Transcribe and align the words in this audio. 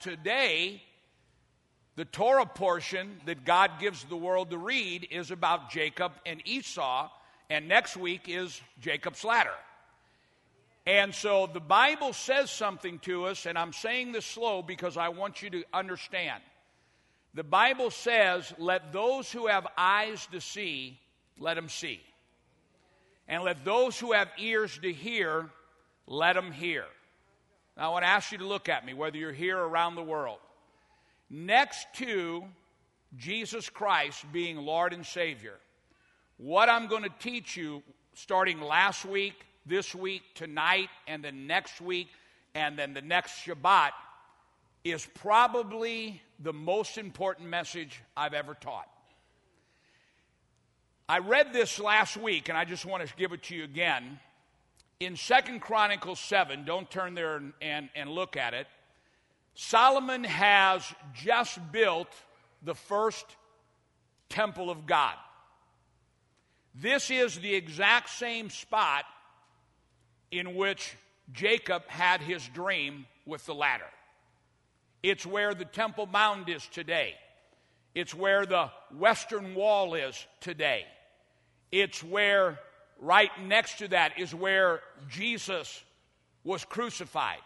Today, 0.00 0.82
the 1.96 2.04
Torah 2.04 2.46
portion 2.46 3.20
that 3.26 3.44
God 3.44 3.72
gives 3.80 4.04
the 4.04 4.16
world 4.16 4.50
to 4.50 4.58
read 4.58 5.08
is 5.10 5.32
about 5.32 5.70
Jacob 5.70 6.12
and 6.24 6.40
Esau, 6.44 7.10
and 7.50 7.66
next 7.66 7.96
week 7.96 8.28
is 8.28 8.60
Jacob's 8.80 9.24
ladder. 9.24 9.56
And 10.86 11.12
so 11.12 11.50
the 11.52 11.60
Bible 11.60 12.12
says 12.12 12.50
something 12.50 13.00
to 13.00 13.24
us, 13.24 13.46
and 13.46 13.58
I'm 13.58 13.72
saying 13.72 14.12
this 14.12 14.24
slow 14.24 14.62
because 14.62 14.96
I 14.96 15.08
want 15.08 15.42
you 15.42 15.50
to 15.50 15.64
understand. 15.74 16.42
The 17.34 17.44
Bible 17.44 17.90
says, 17.90 18.54
Let 18.58 18.92
those 18.92 19.30
who 19.30 19.48
have 19.48 19.66
eyes 19.76 20.26
to 20.32 20.40
see, 20.40 20.98
let 21.38 21.54
them 21.54 21.68
see. 21.68 22.00
And 23.26 23.42
let 23.42 23.64
those 23.64 23.98
who 23.98 24.12
have 24.12 24.28
ears 24.38 24.78
to 24.82 24.92
hear, 24.92 25.50
let 26.06 26.34
them 26.34 26.52
hear. 26.52 26.84
I 27.78 27.88
want 27.88 28.04
to 28.04 28.08
ask 28.08 28.32
you 28.32 28.38
to 28.38 28.46
look 28.46 28.68
at 28.68 28.84
me, 28.84 28.92
whether 28.92 29.16
you're 29.16 29.32
here 29.32 29.56
or 29.56 29.68
around 29.68 29.94
the 29.94 30.02
world. 30.02 30.38
Next 31.30 31.86
to 31.94 32.44
Jesus 33.16 33.68
Christ 33.68 34.24
being 34.32 34.56
Lord 34.56 34.92
and 34.92 35.06
Savior, 35.06 35.54
what 36.38 36.68
I'm 36.68 36.88
going 36.88 37.04
to 37.04 37.12
teach 37.20 37.56
you 37.56 37.82
starting 38.14 38.60
last 38.60 39.04
week, 39.04 39.34
this 39.64 39.94
week, 39.94 40.22
tonight, 40.34 40.88
and 41.06 41.22
then 41.22 41.46
next 41.46 41.80
week, 41.80 42.08
and 42.54 42.76
then 42.78 42.94
the 42.94 43.02
next 43.02 43.46
Shabbat 43.46 43.90
is 44.82 45.06
probably 45.14 46.20
the 46.40 46.52
most 46.52 46.98
important 46.98 47.48
message 47.48 48.00
I've 48.16 48.34
ever 48.34 48.54
taught. 48.54 48.88
I 51.08 51.18
read 51.18 51.52
this 51.52 51.78
last 51.78 52.16
week, 52.16 52.48
and 52.48 52.58
I 52.58 52.64
just 52.64 52.84
want 52.84 53.06
to 53.06 53.14
give 53.16 53.32
it 53.32 53.44
to 53.44 53.54
you 53.54 53.64
again. 53.64 54.18
In 55.00 55.16
Second 55.16 55.60
Chronicles 55.60 56.18
7, 56.18 56.64
don't 56.64 56.90
turn 56.90 57.14
there 57.14 57.36
and, 57.36 57.52
and, 57.62 57.88
and 57.94 58.10
look 58.10 58.36
at 58.36 58.52
it. 58.54 58.66
Solomon 59.54 60.24
has 60.24 60.82
just 61.14 61.58
built 61.70 62.08
the 62.62 62.74
first 62.74 63.24
temple 64.28 64.70
of 64.70 64.86
God. 64.86 65.14
This 66.74 67.10
is 67.10 67.38
the 67.38 67.54
exact 67.54 68.10
same 68.10 68.50
spot 68.50 69.04
in 70.30 70.54
which 70.54 70.96
Jacob 71.32 71.86
had 71.88 72.20
his 72.20 72.46
dream 72.48 73.06
with 73.26 73.44
the 73.46 73.54
ladder. 73.54 73.90
It's 75.02 75.24
where 75.24 75.54
the 75.54 75.64
Temple 75.64 76.06
Mount 76.06 76.48
is 76.48 76.66
today. 76.66 77.14
It's 77.94 78.14
where 78.14 78.46
the 78.46 78.70
Western 78.96 79.54
Wall 79.54 79.94
is 79.94 80.26
today. 80.40 80.84
It's 81.70 82.02
where, 82.02 82.58
right 83.00 83.30
next 83.44 83.78
to 83.78 83.88
that, 83.88 84.18
is 84.18 84.34
where 84.34 84.80
Jesus 85.08 85.82
was 86.44 86.64
crucified. 86.64 87.38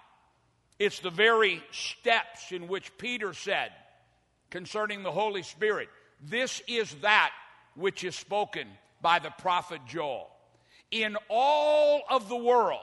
It's 0.78 1.00
the 1.00 1.10
very 1.10 1.62
steps 1.70 2.52
in 2.52 2.68
which 2.68 2.96
Peter 2.98 3.34
said 3.34 3.70
concerning 4.50 5.02
the 5.02 5.12
Holy 5.12 5.42
Spirit, 5.42 5.88
This 6.20 6.62
is 6.66 6.94
that 7.02 7.32
which 7.74 8.04
is 8.04 8.14
spoken 8.14 8.68
by 9.00 9.18
the 9.18 9.30
prophet 9.38 9.80
Joel. 9.88 10.28
In 10.90 11.16
all 11.28 12.02
of 12.10 12.28
the 12.28 12.36
world, 12.36 12.80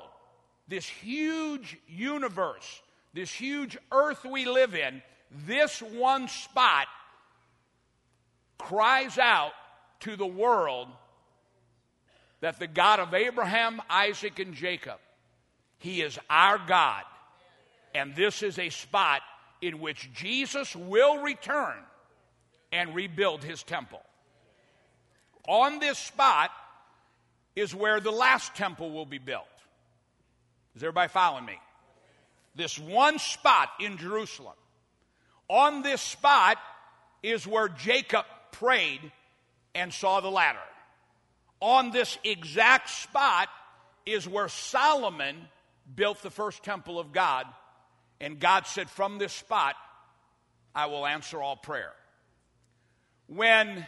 this 0.67 0.85
huge 0.85 1.77
universe, 1.87 2.81
this 3.13 3.31
huge 3.31 3.77
earth 3.91 4.25
we 4.25 4.45
live 4.45 4.75
in, 4.75 5.01
this 5.45 5.81
one 5.81 6.27
spot 6.27 6.87
cries 8.57 9.17
out 9.17 9.51
to 10.01 10.15
the 10.15 10.25
world 10.25 10.87
that 12.41 12.59
the 12.59 12.67
God 12.67 12.99
of 12.99 13.13
Abraham, 13.13 13.81
Isaac, 13.89 14.39
and 14.39 14.53
Jacob, 14.53 14.99
He 15.77 16.01
is 16.01 16.17
our 16.29 16.57
God. 16.57 17.03
And 17.93 18.15
this 18.15 18.43
is 18.43 18.59
a 18.59 18.69
spot 18.69 19.21
in 19.61 19.79
which 19.79 20.09
Jesus 20.13 20.75
will 20.75 21.21
return 21.21 21.75
and 22.71 22.95
rebuild 22.95 23.43
His 23.43 23.63
temple. 23.63 24.01
On 25.47 25.79
this 25.79 25.97
spot 25.97 26.51
is 27.55 27.73
where 27.73 27.99
the 27.99 28.11
last 28.11 28.55
temple 28.55 28.91
will 28.91 29.05
be 29.05 29.17
built. 29.17 29.45
Is 30.75 30.83
everybody 30.83 31.09
following 31.09 31.45
me? 31.45 31.59
This 32.55 32.77
one 32.77 33.19
spot 33.19 33.69
in 33.79 33.97
Jerusalem. 33.97 34.53
On 35.49 35.81
this 35.81 36.01
spot 36.01 36.57
is 37.23 37.47
where 37.47 37.67
Jacob 37.67 38.25
prayed 38.51 39.11
and 39.73 39.91
saw 39.91 40.19
the 40.19 40.29
ladder 40.29 40.59
on 41.61 41.91
this 41.91 42.17
exact 42.23 42.89
spot 42.89 43.49
is 44.05 44.27
where 44.27 44.47
Solomon 44.47 45.35
built 45.95 46.21
the 46.21 46.29
first 46.29 46.63
temple 46.63 46.99
of 46.99 47.11
God. 47.11 47.45
And 48.21 48.39
God 48.39 48.67
said, 48.67 48.89
From 48.89 49.17
this 49.17 49.33
spot, 49.33 49.75
I 50.73 50.87
will 50.87 51.05
answer 51.05 51.41
all 51.41 51.55
prayer. 51.55 51.93
When 53.27 53.85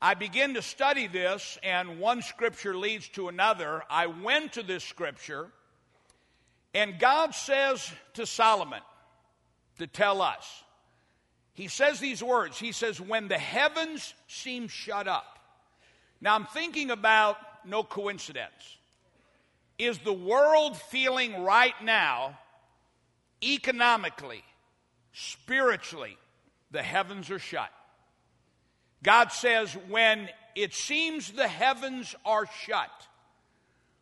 I 0.00 0.14
begin 0.14 0.54
to 0.54 0.62
study 0.62 1.06
this, 1.06 1.58
and 1.62 1.98
one 1.98 2.22
scripture 2.22 2.76
leads 2.76 3.08
to 3.10 3.28
another, 3.28 3.82
I 3.90 4.06
went 4.06 4.52
to 4.54 4.62
this 4.62 4.84
scripture, 4.84 5.48
and 6.74 6.98
God 6.98 7.34
says 7.34 7.90
to 8.14 8.26
Solomon 8.26 8.82
to 9.78 9.86
tell 9.86 10.22
us, 10.22 10.62
He 11.54 11.68
says 11.68 11.98
these 11.98 12.22
words 12.22 12.58
He 12.58 12.72
says, 12.72 13.00
When 13.00 13.28
the 13.28 13.38
heavens 13.38 14.14
seem 14.28 14.68
shut 14.68 15.08
up, 15.08 15.37
now 16.20 16.34
I'm 16.34 16.46
thinking 16.46 16.90
about 16.90 17.36
no 17.64 17.82
coincidence. 17.82 18.78
Is 19.78 19.98
the 19.98 20.12
world 20.12 20.76
feeling 20.76 21.44
right 21.44 21.74
now, 21.82 22.36
economically, 23.42 24.42
spiritually, 25.12 26.18
the 26.70 26.82
heavens 26.82 27.30
are 27.30 27.38
shut? 27.38 27.70
God 29.02 29.30
says, 29.30 29.76
when 29.88 30.28
it 30.56 30.74
seems 30.74 31.30
the 31.30 31.46
heavens 31.46 32.16
are 32.24 32.46
shut, 32.64 32.90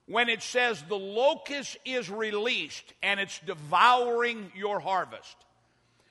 when 0.06 0.28
it 0.28 0.42
says 0.42 0.82
the 0.88 0.98
locust 0.98 1.76
is 1.84 2.08
released 2.08 2.94
and 3.02 3.20
it's 3.20 3.38
devouring 3.40 4.50
your 4.54 4.80
harvest, 4.80 5.36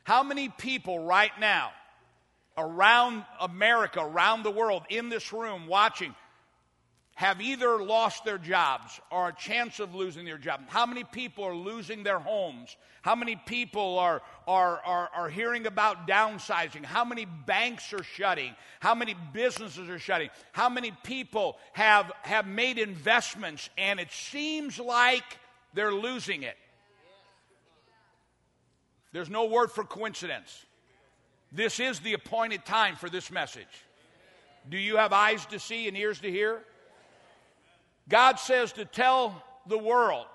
how 0.03 0.21
many 0.21 0.49
people 0.49 0.99
right 0.99 1.31
now 1.39 1.71
around 2.57 3.23
America, 3.39 3.99
around 3.99 4.43
the 4.43 4.51
world, 4.51 4.83
in 4.89 5.09
this 5.09 5.33
room 5.33 5.67
watching, 5.67 6.15
have 7.15 7.39
either 7.41 7.81
lost 7.81 8.25
their 8.25 8.37
jobs 8.37 8.99
or 9.09 9.29
a 9.29 9.33
chance 9.33 9.79
of 9.79 9.95
losing 9.95 10.25
their 10.25 10.37
job? 10.37 10.61
How 10.67 10.85
many 10.85 11.05
people 11.05 11.45
are 11.45 11.55
losing 11.55 12.03
their 12.03 12.19
homes? 12.19 12.75
How 13.01 13.15
many 13.15 13.37
people 13.37 13.99
are, 13.99 14.21
are, 14.47 14.81
are, 14.85 15.09
are 15.15 15.29
hearing 15.29 15.65
about 15.65 16.07
downsizing? 16.07 16.83
How 16.83 17.05
many 17.05 17.25
banks 17.25 17.93
are 17.93 18.03
shutting? 18.03 18.53
How 18.81 18.95
many 18.95 19.15
businesses 19.31 19.89
are 19.89 19.99
shutting? 19.99 20.29
How 20.51 20.67
many 20.67 20.91
people 21.03 21.57
have, 21.71 22.11
have 22.23 22.47
made 22.47 22.79
investments 22.79 23.69
and 23.77 23.99
it 23.99 24.11
seems 24.11 24.77
like 24.77 25.23
they're 25.73 25.93
losing 25.93 26.43
it? 26.43 26.57
There's 29.13 29.29
no 29.29 29.45
word 29.45 29.71
for 29.71 29.85
coincidence. 29.85 30.65
This 31.55 31.79
is 31.79 32.01
the 32.01 32.13
appointed 32.13 32.65
time 32.65 32.97
for 32.97 33.09
this 33.09 33.31
message. 33.31 33.63
Do 34.69 34.77
you 34.77 34.97
have 34.97 35.13
eyes 35.13 35.45
to 35.47 35.59
see 35.59 35.87
and 35.87 35.95
ears 35.95 36.19
to 36.19 36.29
hear? 36.29 36.61
God 38.09 38.39
says 38.39 38.73
to 38.73 38.83
tell 38.83 39.41
the 39.65 39.77
world 39.77 40.25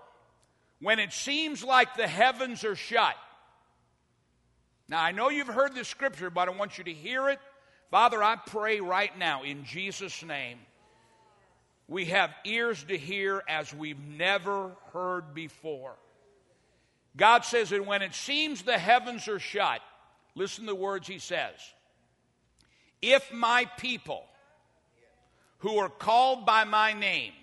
when 0.81 0.99
it 0.99 1.13
seems 1.13 1.63
like 1.63 1.95
the 1.95 2.09
heavens 2.09 2.65
are 2.65 2.75
shut. 2.75 3.15
Now, 4.89 5.03
I 5.03 5.13
know 5.13 5.29
you've 5.29 5.47
heard 5.47 5.75
this 5.75 5.89
scripture, 5.89 6.31
but 6.31 6.49
I 6.49 6.53
want 6.53 6.79
you 6.79 6.85
to 6.85 6.93
hear 6.93 7.29
it. 7.29 7.39
Father, 7.91 8.23
I 8.23 8.37
pray 8.37 8.81
right 8.81 9.17
now 9.19 9.43
in 9.43 9.65
Jesus' 9.65 10.25
name, 10.25 10.59
we 11.87 12.07
have 12.07 12.31
ears 12.47 12.83
to 12.85 12.97
hear 12.97 13.43
as 13.47 13.75
we've 13.75 14.01
never 14.01 14.73
heard 14.95 15.35
before. 15.35 15.97
God 17.15 17.45
says 17.45 17.71
that 17.71 17.85
when 17.85 18.01
it 18.01 18.15
seems 18.15 18.63
the 18.63 18.79
heavens 18.79 19.29
are 19.29 19.41
shut, 19.41 19.83
Listen 20.41 20.65
to 20.65 20.71
the 20.71 20.75
words 20.75 21.07
he 21.07 21.19
says. 21.19 21.53
If 23.03 23.31
my 23.31 23.67
people 23.77 24.25
who 25.59 25.77
are 25.77 25.91
called 25.91 26.47
by 26.47 26.65
my 26.65 26.95
name 26.95 27.35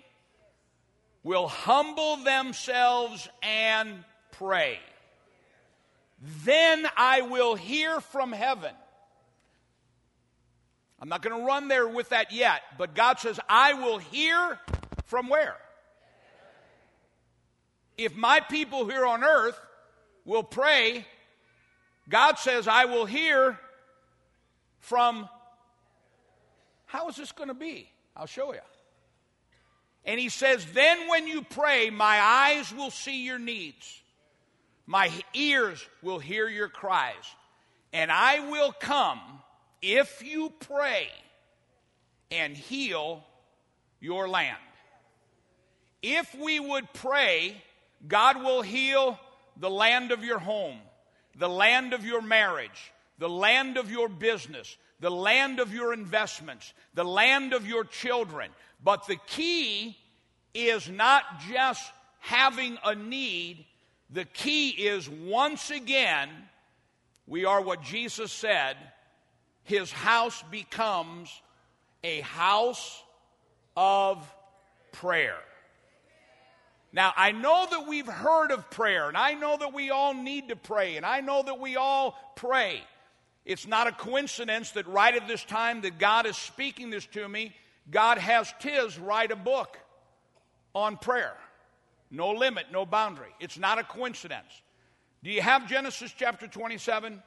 will 1.22 1.46
humble 1.46 2.16
themselves 2.16 3.28
and 3.40 4.02
pray, 4.32 4.80
then 6.44 6.88
I 6.96 7.20
will 7.20 7.54
hear 7.54 8.00
from 8.00 8.32
heaven. 8.32 8.74
I'm 10.98 11.08
not 11.08 11.22
going 11.22 11.38
to 11.38 11.46
run 11.46 11.68
there 11.68 11.86
with 11.86 12.08
that 12.08 12.32
yet, 12.32 12.62
but 12.78 12.96
God 12.96 13.20
says, 13.20 13.38
I 13.48 13.74
will 13.74 13.98
hear 13.98 14.58
from 15.04 15.28
where? 15.28 15.56
If 17.96 18.16
my 18.16 18.40
people 18.40 18.88
here 18.88 19.06
on 19.06 19.22
earth 19.22 19.60
will 20.24 20.42
pray, 20.42 21.06
God 22.08 22.38
says, 22.38 22.66
I 22.66 22.86
will 22.86 23.06
hear 23.06 23.58
from. 24.80 25.28
How 26.86 27.08
is 27.08 27.16
this 27.16 27.32
going 27.32 27.48
to 27.48 27.54
be? 27.54 27.90
I'll 28.16 28.26
show 28.26 28.52
you. 28.52 28.60
And 30.04 30.18
he 30.18 30.30
says, 30.30 30.64
Then 30.72 31.08
when 31.08 31.28
you 31.28 31.42
pray, 31.42 31.90
my 31.90 32.18
eyes 32.20 32.72
will 32.72 32.90
see 32.90 33.24
your 33.24 33.38
needs. 33.38 34.00
My 34.86 35.10
ears 35.34 35.86
will 36.00 36.18
hear 36.18 36.48
your 36.48 36.70
cries, 36.70 37.14
and 37.92 38.10
I 38.10 38.48
will 38.48 38.72
come 38.72 39.20
if 39.82 40.24
you 40.24 40.50
pray 40.60 41.08
and 42.30 42.56
heal 42.56 43.22
your 44.00 44.30
land. 44.30 44.56
If 46.02 46.34
we 46.34 46.58
would 46.58 46.90
pray, 46.94 47.62
God 48.06 48.42
will 48.42 48.62
heal 48.62 49.20
the 49.58 49.68
land 49.68 50.10
of 50.10 50.24
your 50.24 50.38
home, 50.38 50.78
the 51.38 51.48
land 51.48 51.94
of 51.94 52.04
your 52.04 52.20
marriage, 52.20 52.92
the 53.18 53.28
land 53.28 53.76
of 53.76 53.90
your 53.90 54.08
business, 54.08 54.76
the 55.00 55.10
land 55.10 55.60
of 55.60 55.72
your 55.72 55.92
investments, 55.92 56.74
the 56.94 57.04
land 57.04 57.52
of 57.52 57.66
your 57.66 57.84
children. 57.84 58.50
But 58.82 59.06
the 59.06 59.18
key 59.26 59.96
is 60.52 60.88
not 60.90 61.22
just 61.50 61.90
having 62.18 62.76
a 62.84 62.94
need, 62.94 63.64
the 64.10 64.24
key 64.24 64.70
is 64.70 65.08
once 65.08 65.70
again, 65.70 66.28
we 67.26 67.44
are 67.44 67.62
what 67.62 67.82
Jesus 67.82 68.32
said, 68.32 68.76
his 69.62 69.92
house 69.92 70.42
becomes 70.50 71.30
a 72.02 72.20
house 72.22 73.02
of 73.76 74.26
prayer. 74.92 75.38
Now, 76.92 77.12
I 77.16 77.32
know 77.32 77.66
that 77.70 77.86
we've 77.86 78.06
heard 78.06 78.50
of 78.50 78.70
prayer, 78.70 79.08
and 79.08 79.16
I 79.16 79.34
know 79.34 79.56
that 79.58 79.74
we 79.74 79.90
all 79.90 80.14
need 80.14 80.48
to 80.48 80.56
pray, 80.56 80.96
and 80.96 81.04
I 81.04 81.20
know 81.20 81.42
that 81.42 81.60
we 81.60 81.76
all 81.76 82.18
pray. 82.34 82.82
It's 83.44 83.66
not 83.66 83.86
a 83.86 83.92
coincidence 83.92 84.72
that 84.72 84.86
right 84.86 85.14
at 85.14 85.28
this 85.28 85.44
time 85.44 85.82
that 85.82 85.98
God 85.98 86.26
is 86.26 86.36
speaking 86.36 86.90
this 86.90 87.06
to 87.06 87.28
me, 87.28 87.54
God 87.90 88.18
has 88.18 88.52
Tiz 88.60 88.98
write 88.98 89.30
a 89.30 89.36
book 89.36 89.78
on 90.74 90.96
prayer. 90.96 91.34
No 92.10 92.30
limit, 92.30 92.66
no 92.72 92.86
boundary. 92.86 93.34
It's 93.40 93.58
not 93.58 93.78
a 93.78 93.84
coincidence. 93.84 94.62
Do 95.22 95.30
you 95.30 95.42
have 95.42 95.68
Genesis 95.68 96.14
chapter 96.16 96.46
27? 96.46 97.22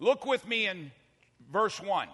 Look 0.00 0.26
with 0.26 0.46
me 0.46 0.66
in 0.66 0.90
verse 1.52 1.80
1. 1.80 2.08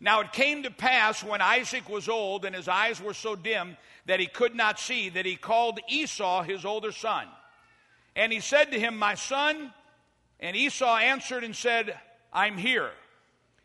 Now 0.00 0.20
it 0.20 0.32
came 0.32 0.62
to 0.62 0.70
pass 0.70 1.24
when 1.24 1.40
Isaac 1.40 1.88
was 1.88 2.08
old 2.08 2.44
and 2.44 2.54
his 2.54 2.68
eyes 2.68 3.00
were 3.00 3.14
so 3.14 3.34
dim 3.34 3.76
that 4.06 4.20
he 4.20 4.26
could 4.26 4.54
not 4.54 4.78
see 4.78 5.08
that 5.10 5.26
he 5.26 5.36
called 5.36 5.80
Esau 5.88 6.42
his 6.42 6.64
older 6.64 6.92
son. 6.92 7.26
And 8.14 8.32
he 8.32 8.40
said 8.40 8.72
to 8.72 8.80
him, 8.80 8.96
My 8.96 9.14
son. 9.14 9.72
And 10.38 10.54
Esau 10.54 10.96
answered 10.96 11.44
and 11.44 11.56
said, 11.56 11.98
I'm 12.32 12.58
here. 12.58 12.90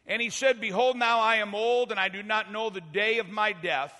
And 0.08 0.22
he 0.22 0.30
said, 0.30 0.62
Behold, 0.62 0.98
now 0.98 1.20
I 1.20 1.38
am 1.38 1.54
old, 1.54 1.92
and 1.92 2.00
I 2.00 2.10
do 2.10 2.24
not 2.24 2.52
know 2.52 2.70
the 2.70 2.82
day 2.82 3.20
of 3.20 3.30
my 3.30 3.52
death. 3.52 3.94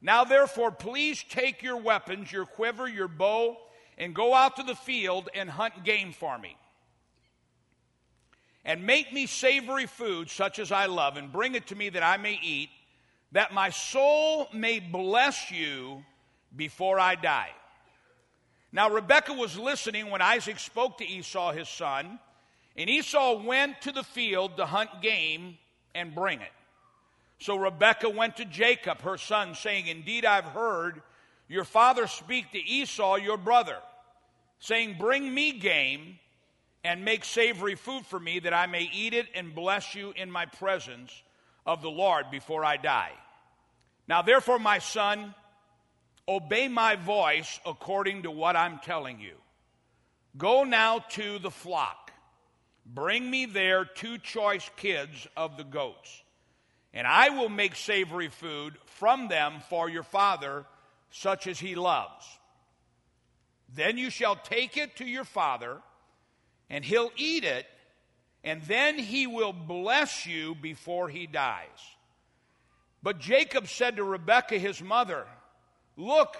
Now 0.00 0.24
therefore, 0.24 0.70
please 0.70 1.24
take 1.28 1.62
your 1.62 1.76
weapons, 1.76 2.30
your 2.30 2.44
quiver, 2.44 2.88
your 2.88 3.08
bow, 3.08 3.56
and 3.96 4.14
go 4.14 4.34
out 4.34 4.56
to 4.56 4.62
the 4.62 4.74
field 4.74 5.28
and 5.34 5.48
hunt 5.48 5.84
game 5.84 6.12
for 6.12 6.38
me. 6.38 6.56
And 8.68 8.84
make 8.84 9.14
me 9.14 9.24
savory 9.24 9.86
food, 9.86 10.28
such 10.28 10.58
as 10.58 10.70
I 10.70 10.86
love, 10.86 11.16
and 11.16 11.32
bring 11.32 11.54
it 11.54 11.68
to 11.68 11.74
me 11.74 11.88
that 11.88 12.02
I 12.02 12.18
may 12.18 12.38
eat, 12.42 12.68
that 13.32 13.54
my 13.54 13.70
soul 13.70 14.46
may 14.52 14.78
bless 14.78 15.50
you 15.50 16.04
before 16.54 17.00
I 17.00 17.14
die. 17.14 17.48
Now 18.70 18.90
Rebekah 18.90 19.32
was 19.32 19.58
listening 19.58 20.10
when 20.10 20.20
Isaac 20.20 20.58
spoke 20.58 20.98
to 20.98 21.08
Esau, 21.08 21.52
his 21.52 21.66
son. 21.66 22.18
And 22.76 22.90
Esau 22.90 23.42
went 23.42 23.80
to 23.82 23.90
the 23.90 24.02
field 24.02 24.58
to 24.58 24.66
hunt 24.66 24.90
game 25.00 25.56
and 25.94 26.14
bring 26.14 26.42
it. 26.42 26.52
So 27.38 27.56
Rebekah 27.56 28.10
went 28.10 28.36
to 28.36 28.44
Jacob, 28.44 29.00
her 29.00 29.16
son, 29.16 29.54
saying, 29.54 29.86
Indeed, 29.86 30.26
I've 30.26 30.44
heard 30.44 31.00
your 31.48 31.64
father 31.64 32.06
speak 32.06 32.52
to 32.52 32.58
Esau, 32.62 33.16
your 33.16 33.38
brother, 33.38 33.78
saying, 34.60 34.96
Bring 34.98 35.32
me 35.32 35.52
game 35.52 36.18
and 36.88 37.04
make 37.04 37.24
savory 37.24 37.74
food 37.74 38.06
for 38.06 38.18
me, 38.18 38.38
that 38.40 38.54
I 38.54 38.66
may 38.66 38.90
eat 38.92 39.14
it 39.14 39.26
and 39.34 39.54
bless 39.54 39.94
you 39.94 40.12
in 40.16 40.30
my 40.30 40.46
presence 40.46 41.12
of 41.66 41.82
the 41.82 41.90
Lord 41.90 42.30
before 42.30 42.64
I 42.64 42.78
die. 42.78 43.12
Now, 44.08 44.22
therefore, 44.22 44.58
my 44.58 44.78
son, 44.78 45.34
obey 46.26 46.66
my 46.66 46.96
voice 46.96 47.60
according 47.66 48.22
to 48.22 48.30
what 48.30 48.56
I'm 48.56 48.78
telling 48.78 49.20
you. 49.20 49.34
Go 50.36 50.64
now 50.64 51.00
to 51.10 51.38
the 51.38 51.50
flock 51.50 52.08
Bring 52.94 53.30
me 53.30 53.44
there 53.44 53.84
two 53.84 54.16
choice 54.16 54.68
kids 54.76 55.26
of 55.36 55.58
the 55.58 55.64
goats, 55.64 56.22
and 56.94 57.06
I 57.06 57.28
will 57.28 57.50
make 57.50 57.76
savory 57.76 58.28
food 58.28 58.78
from 58.86 59.28
them 59.28 59.60
for 59.68 59.90
your 59.90 60.02
father, 60.02 60.64
such 61.10 61.46
as 61.46 61.58
he 61.60 61.74
loves. 61.74 62.24
Then 63.74 63.98
you 63.98 64.08
shall 64.08 64.36
take 64.36 64.78
it 64.78 64.96
to 64.96 65.04
your 65.04 65.24
father, 65.24 65.82
and 66.70 66.84
he'll 66.84 67.12
eat 67.16 67.44
it, 67.44 67.66
and 68.44 68.62
then 68.62 68.98
he 68.98 69.26
will 69.26 69.52
bless 69.52 70.26
you 70.26 70.54
before 70.54 71.08
he 71.08 71.26
dies. 71.26 71.66
But 73.02 73.18
Jacob 73.18 73.68
said 73.68 73.96
to 73.96 74.04
Rebekah, 74.04 74.58
his 74.58 74.82
mother, 74.82 75.26
Look, 75.96 76.36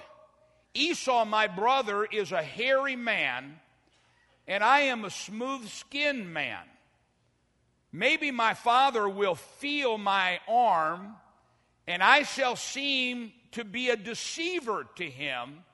Esau, 0.74 1.24
my 1.24 1.46
brother, 1.46 2.04
is 2.04 2.32
a 2.32 2.42
hairy 2.42 2.96
man 2.96 3.58
and 4.48 4.64
I 4.64 4.80
am 4.80 5.04
a 5.04 5.10
smooth 5.10 5.68
skinned 5.68 6.32
man. 6.32 6.64
Maybe 7.92 8.30
my 8.30 8.54
father 8.54 9.06
will 9.08 9.34
feel 9.34 9.98
my 9.98 10.40
arm, 10.48 11.16
and 11.86 12.02
I 12.02 12.22
shall 12.22 12.56
seem 12.56 13.32
to 13.52 13.64
be 13.64 13.90
a 13.90 13.96
deceiver 13.96 14.86
to 14.96 15.04
him, 15.04 15.64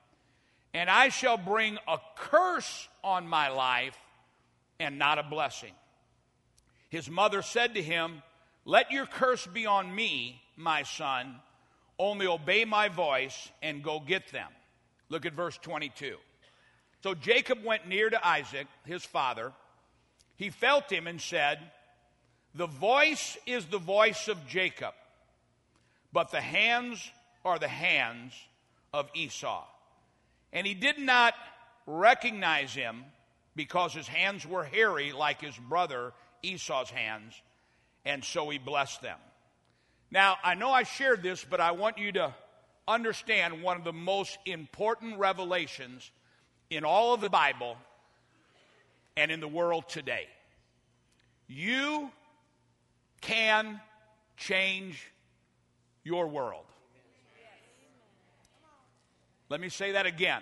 and 0.73 0.89
I 0.89 1.07
shall 1.07 1.37
bring 1.37 1.77
a 1.87 1.97
curse 2.17 2.89
on 3.01 3.27
my 3.27 3.47
life 3.47 3.97
and 4.79 4.99
not 4.99 5.19
a 5.19 5.23
blessing. 5.23 5.73
His 6.89 7.09
mother 7.09 7.41
said 7.41 7.75
to 7.75 7.81
him, 7.81 8.21
Let 8.63 8.91
your 8.91 9.05
curse 9.05 9.45
be 9.47 9.65
on 9.65 9.93
me, 9.93 10.41
my 10.55 10.83
son, 10.83 11.35
only 11.97 12.27
obey 12.27 12.65
my 12.65 12.89
voice 12.89 13.49
and 13.61 13.83
go 13.83 13.99
get 13.99 14.31
them. 14.31 14.49
Look 15.09 15.25
at 15.25 15.33
verse 15.33 15.57
22. 15.61 16.15
So 17.03 17.13
Jacob 17.13 17.63
went 17.63 17.87
near 17.87 18.09
to 18.09 18.27
Isaac, 18.27 18.67
his 18.85 19.05
father. 19.05 19.51
He 20.37 20.49
felt 20.49 20.91
him 20.91 21.07
and 21.07 21.21
said, 21.21 21.59
The 22.55 22.67
voice 22.67 23.37
is 23.45 23.65
the 23.65 23.77
voice 23.77 24.27
of 24.27 24.47
Jacob, 24.47 24.93
but 26.11 26.31
the 26.31 26.41
hands 26.41 27.11
are 27.43 27.59
the 27.59 27.67
hands 27.67 28.33
of 28.93 29.09
Esau. 29.13 29.63
And 30.51 30.65
he 30.65 30.73
did 30.73 30.97
not 30.97 31.35
recognize 31.85 32.73
him 32.73 33.05
because 33.55 33.93
his 33.93 34.07
hands 34.07 34.45
were 34.45 34.63
hairy 34.63 35.11
like 35.11 35.41
his 35.41 35.57
brother 35.57 36.13
Esau's 36.43 36.89
hands, 36.89 37.33
and 38.03 38.23
so 38.23 38.49
he 38.49 38.57
blessed 38.57 39.01
them. 39.01 39.17
Now, 40.11 40.37
I 40.43 40.55
know 40.55 40.71
I 40.71 40.83
shared 40.83 41.23
this, 41.23 41.43
but 41.43 41.59
I 41.59 41.71
want 41.71 41.97
you 41.97 42.11
to 42.13 42.33
understand 42.87 43.63
one 43.63 43.77
of 43.77 43.83
the 43.83 43.93
most 43.93 44.37
important 44.45 45.17
revelations 45.17 46.11
in 46.69 46.83
all 46.83 47.13
of 47.13 47.21
the 47.21 47.29
Bible 47.29 47.77
and 49.17 49.31
in 49.31 49.39
the 49.39 49.47
world 49.47 49.87
today. 49.87 50.27
You 51.47 52.11
can 53.21 53.79
change 54.37 55.11
your 56.03 56.27
world. 56.27 56.65
Let 59.49 59.61
me 59.61 59.69
say 59.69 59.93
that 59.93 60.05
again. 60.05 60.41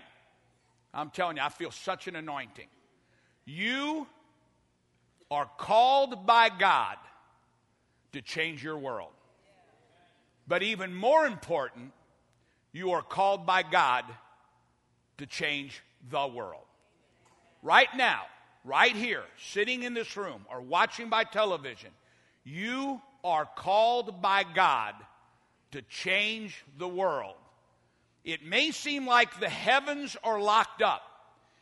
I'm 0.94 1.10
telling 1.10 1.38
you, 1.38 1.44
I 1.44 1.50
feel 1.50 1.72
such 1.72 2.08
an 2.08 2.16
anointing. 2.16 2.68
You 3.46 4.08
are 5.30 5.50
called 5.58 6.26
by 6.26 6.50
God 6.50 6.98
to 8.14 8.22
change 8.22 8.64
your 8.64 8.78
world. 8.78 9.10
But 10.48 10.64
even 10.64 10.94
more 10.94 11.26
important, 11.26 11.92
you 12.72 12.92
are 12.92 13.02
called 13.02 13.46
by 13.46 13.64
God 13.64 14.06
to 15.18 15.26
change 15.26 15.82
the 16.10 16.28
world. 16.28 16.66
Right 17.62 17.88
now, 17.96 18.24
right 18.64 18.96
here, 18.96 19.24
sitting 19.52 19.84
in 19.84 19.94
this 19.94 20.16
room 20.18 20.46
or 20.52 20.62
watching 20.62 21.10
by 21.10 21.24
television, 21.24 21.92
you 22.44 23.02
are 23.24 23.48
called 23.56 24.22
by 24.22 24.44
God 24.44 24.96
to 25.72 25.82
change 25.84 26.64
the 26.78 26.88
world. 26.88 27.36
It 28.24 28.46
may 28.46 28.72
seem 28.72 29.08
like 29.08 29.40
the 29.40 29.50
heavens 29.50 30.16
are 30.24 30.40
locked 30.40 30.82
up. 30.82 31.02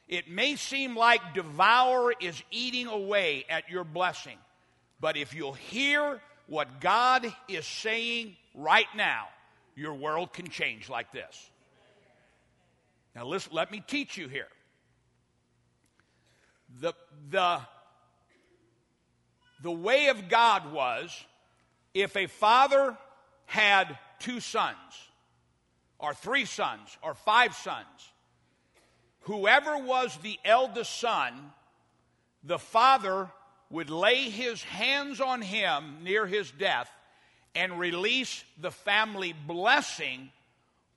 It 0.07 0.29
may 0.29 0.55
seem 0.55 0.95
like 0.95 1.33
devour 1.33 2.13
is 2.19 2.41
eating 2.51 2.87
away 2.87 3.45
at 3.49 3.69
your 3.69 3.83
blessing. 3.83 4.37
But 4.99 5.17
if 5.17 5.33
you'll 5.33 5.53
hear 5.53 6.21
what 6.47 6.81
God 6.81 7.25
is 7.47 7.65
saying 7.65 8.35
right 8.53 8.87
now, 8.95 9.27
your 9.75 9.93
world 9.93 10.33
can 10.33 10.49
change 10.49 10.89
like 10.89 11.11
this. 11.11 11.49
Now, 13.15 13.25
listen, 13.25 13.53
let 13.53 13.71
me 13.71 13.83
teach 13.85 14.17
you 14.17 14.27
here. 14.27 14.47
The, 16.79 16.93
the, 17.29 17.61
the 19.63 19.71
way 19.71 20.07
of 20.07 20.29
God 20.29 20.71
was 20.71 21.25
if 21.93 22.15
a 22.15 22.27
father 22.27 22.97
had 23.45 23.97
two 24.19 24.39
sons, 24.39 24.77
or 25.99 26.13
three 26.13 26.45
sons, 26.45 26.97
or 27.03 27.13
five 27.13 27.53
sons, 27.55 28.10
whoever 29.21 29.77
was 29.77 30.17
the 30.17 30.39
eldest 30.45 30.99
son, 30.99 31.33
the 32.43 32.59
father 32.59 33.29
would 33.69 33.89
lay 33.89 34.29
his 34.29 34.61
hands 34.63 35.21
on 35.21 35.41
him 35.41 35.97
near 36.03 36.25
his 36.25 36.51
death 36.51 36.89
and 37.55 37.79
release 37.79 38.43
the 38.59 38.71
family 38.71 39.33
blessing 39.47 40.29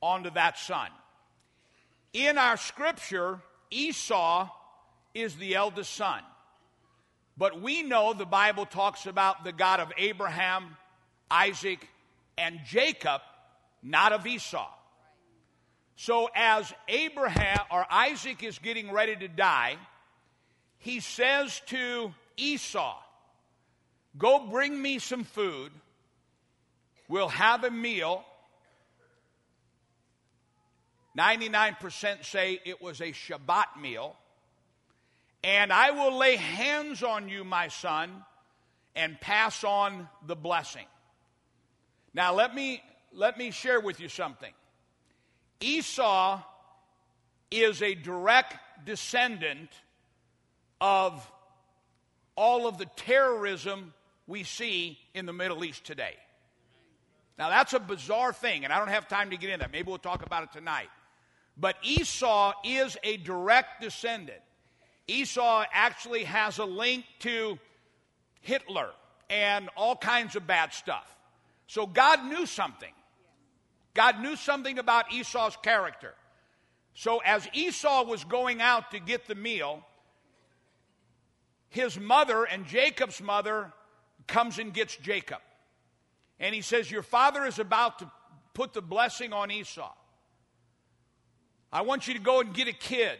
onto 0.00 0.30
that 0.30 0.58
son. 0.58 0.88
In 2.12 2.38
our 2.38 2.56
scripture, 2.56 3.40
Esau 3.70 4.48
is 5.14 5.36
the 5.36 5.54
eldest 5.54 5.92
son. 5.92 6.20
But 7.36 7.60
we 7.60 7.82
know 7.82 8.12
the 8.12 8.24
Bible 8.24 8.66
talks 8.66 9.06
about 9.06 9.42
the 9.42 9.52
God 9.52 9.80
of 9.80 9.92
Abraham, 9.98 10.76
Isaac, 11.30 11.88
and 12.38 12.60
Jacob, 12.64 13.20
not 13.82 14.12
of 14.12 14.26
Esau. 14.26 14.68
So 15.96 16.28
as 16.34 16.72
Abraham 16.88 17.60
or 17.70 17.86
Isaac 17.90 18.42
is 18.42 18.58
getting 18.58 18.90
ready 18.92 19.14
to 19.16 19.28
die, 19.28 19.76
he 20.78 21.00
says 21.00 21.60
to 21.66 22.12
Esau, 22.36 22.98
Go 24.16 24.46
bring 24.48 24.80
me 24.80 24.98
some 24.98 25.24
food. 25.24 25.72
We'll 27.08 27.28
have 27.28 27.64
a 27.64 27.70
meal. 27.70 28.24
99% 31.18 32.24
say 32.24 32.60
it 32.64 32.80
was 32.80 33.00
a 33.00 33.12
Shabbat 33.12 33.80
meal. 33.80 34.16
And 35.42 35.72
I 35.72 35.90
will 35.90 36.16
lay 36.16 36.36
hands 36.36 37.02
on 37.02 37.28
you, 37.28 37.44
my 37.44 37.68
son, 37.68 38.10
and 38.96 39.20
pass 39.20 39.62
on 39.64 40.08
the 40.26 40.36
blessing. 40.36 40.86
Now, 42.14 42.34
let 42.34 42.54
me, 42.54 42.82
let 43.12 43.36
me 43.36 43.50
share 43.50 43.80
with 43.80 44.00
you 44.00 44.08
something. 44.08 44.52
Esau 45.60 46.42
is 47.50 47.82
a 47.82 47.94
direct 47.94 48.54
descendant 48.84 49.70
of 50.80 51.30
all 52.36 52.66
of 52.66 52.78
the 52.78 52.86
terrorism 52.96 53.94
we 54.26 54.42
see 54.42 54.98
in 55.14 55.26
the 55.26 55.32
Middle 55.32 55.64
East 55.64 55.84
today. 55.84 56.14
Now, 57.38 57.48
that's 57.48 57.72
a 57.72 57.80
bizarre 57.80 58.32
thing, 58.32 58.64
and 58.64 58.72
I 58.72 58.78
don't 58.78 58.88
have 58.88 59.08
time 59.08 59.30
to 59.30 59.36
get 59.36 59.50
into 59.50 59.64
that. 59.64 59.72
Maybe 59.72 59.88
we'll 59.88 59.98
talk 59.98 60.24
about 60.24 60.44
it 60.44 60.52
tonight. 60.52 60.88
But 61.56 61.76
Esau 61.82 62.52
is 62.64 62.96
a 63.02 63.16
direct 63.18 63.80
descendant. 63.80 64.40
Esau 65.06 65.64
actually 65.72 66.24
has 66.24 66.58
a 66.58 66.64
link 66.64 67.04
to 67.20 67.58
Hitler 68.40 68.90
and 69.30 69.68
all 69.76 69.96
kinds 69.96 70.36
of 70.36 70.46
bad 70.46 70.72
stuff. 70.72 71.06
So 71.66 71.86
God 71.86 72.24
knew 72.24 72.46
something. 72.46 72.92
God 73.94 74.20
knew 74.20 74.36
something 74.36 74.78
about 74.78 75.12
Esau's 75.12 75.56
character. 75.62 76.14
So 76.94 77.18
as 77.18 77.48
Esau 77.52 78.04
was 78.04 78.24
going 78.24 78.60
out 78.60 78.90
to 78.90 79.00
get 79.00 79.26
the 79.26 79.34
meal, 79.34 79.84
his 81.68 81.98
mother 81.98 82.44
and 82.44 82.66
Jacob's 82.66 83.20
mother 83.20 83.72
comes 84.26 84.58
and 84.58 84.72
gets 84.72 84.96
Jacob. 84.96 85.40
And 86.38 86.54
he 86.54 86.60
says, 86.60 86.90
Your 86.90 87.02
father 87.02 87.44
is 87.44 87.58
about 87.58 88.00
to 88.00 88.10
put 88.52 88.72
the 88.72 88.82
blessing 88.82 89.32
on 89.32 89.50
Esau. 89.50 89.92
I 91.72 91.82
want 91.82 92.06
you 92.06 92.14
to 92.14 92.20
go 92.20 92.40
and 92.40 92.54
get 92.54 92.68
a 92.68 92.72
kid 92.72 93.18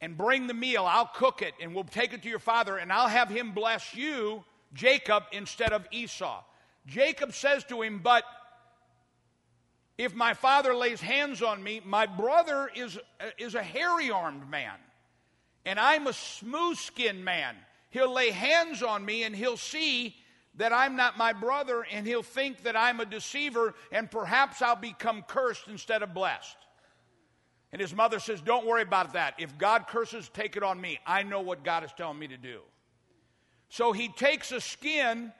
and 0.00 0.16
bring 0.16 0.48
the 0.48 0.54
meal. 0.54 0.84
I'll 0.84 1.10
cook 1.12 1.42
it 1.42 1.54
and 1.60 1.74
we'll 1.74 1.84
take 1.84 2.12
it 2.12 2.22
to 2.22 2.28
your 2.28 2.40
father 2.40 2.76
and 2.76 2.92
I'll 2.92 3.08
have 3.08 3.28
him 3.28 3.52
bless 3.52 3.94
you, 3.94 4.44
Jacob, 4.74 5.24
instead 5.32 5.72
of 5.72 5.86
Esau. 5.92 6.42
Jacob 6.86 7.32
says 7.32 7.62
to 7.64 7.82
him, 7.82 8.00
But 8.02 8.24
if 9.98 10.14
my 10.14 10.32
father 10.32 10.74
lays 10.74 11.00
hands 11.00 11.42
on 11.42 11.62
me, 11.62 11.82
my 11.84 12.06
brother 12.06 12.70
is, 12.74 12.98
is 13.36 13.54
a 13.54 13.62
hairy 13.62 14.10
armed 14.10 14.48
man, 14.48 14.76
and 15.66 15.78
I'm 15.78 16.06
a 16.06 16.12
smooth 16.12 16.78
skinned 16.78 17.24
man. 17.24 17.56
He'll 17.90 18.12
lay 18.12 18.30
hands 18.30 18.82
on 18.82 19.04
me 19.04 19.24
and 19.24 19.34
he'll 19.34 19.56
see 19.56 20.14
that 20.58 20.72
I'm 20.72 20.96
not 20.96 21.16
my 21.16 21.32
brother, 21.32 21.86
and 21.90 22.04
he'll 22.04 22.22
think 22.22 22.64
that 22.64 22.76
I'm 22.76 22.98
a 22.98 23.04
deceiver, 23.04 23.74
and 23.92 24.10
perhaps 24.10 24.60
I'll 24.60 24.74
become 24.74 25.22
cursed 25.22 25.68
instead 25.68 26.02
of 26.02 26.12
blessed. 26.12 26.56
And 27.70 27.80
his 27.80 27.94
mother 27.94 28.18
says, 28.18 28.40
Don't 28.40 28.66
worry 28.66 28.82
about 28.82 29.12
that. 29.12 29.34
If 29.38 29.56
God 29.56 29.86
curses, 29.86 30.28
take 30.28 30.56
it 30.56 30.64
on 30.64 30.80
me. 30.80 30.98
I 31.06 31.22
know 31.22 31.40
what 31.40 31.62
God 31.62 31.84
is 31.84 31.92
telling 31.96 32.18
me 32.18 32.26
to 32.28 32.36
do. 32.36 32.60
So 33.68 33.92
he 33.92 34.08
takes 34.08 34.50
a 34.50 34.60
skin 34.60 35.32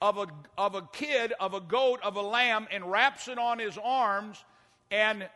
of 0.00 0.18
a, 0.18 0.26
of 0.58 0.74
a 0.74 0.82
kid, 0.82 1.32
of 1.40 1.54
a 1.54 1.60
goat, 1.60 2.00
of 2.02 2.16
a 2.16 2.22
lamb, 2.22 2.66
and 2.70 2.90
wraps 2.90 3.28
it 3.28 3.38
on 3.38 3.58
his 3.58 3.78
arms. 3.82 4.42
And 4.90 5.28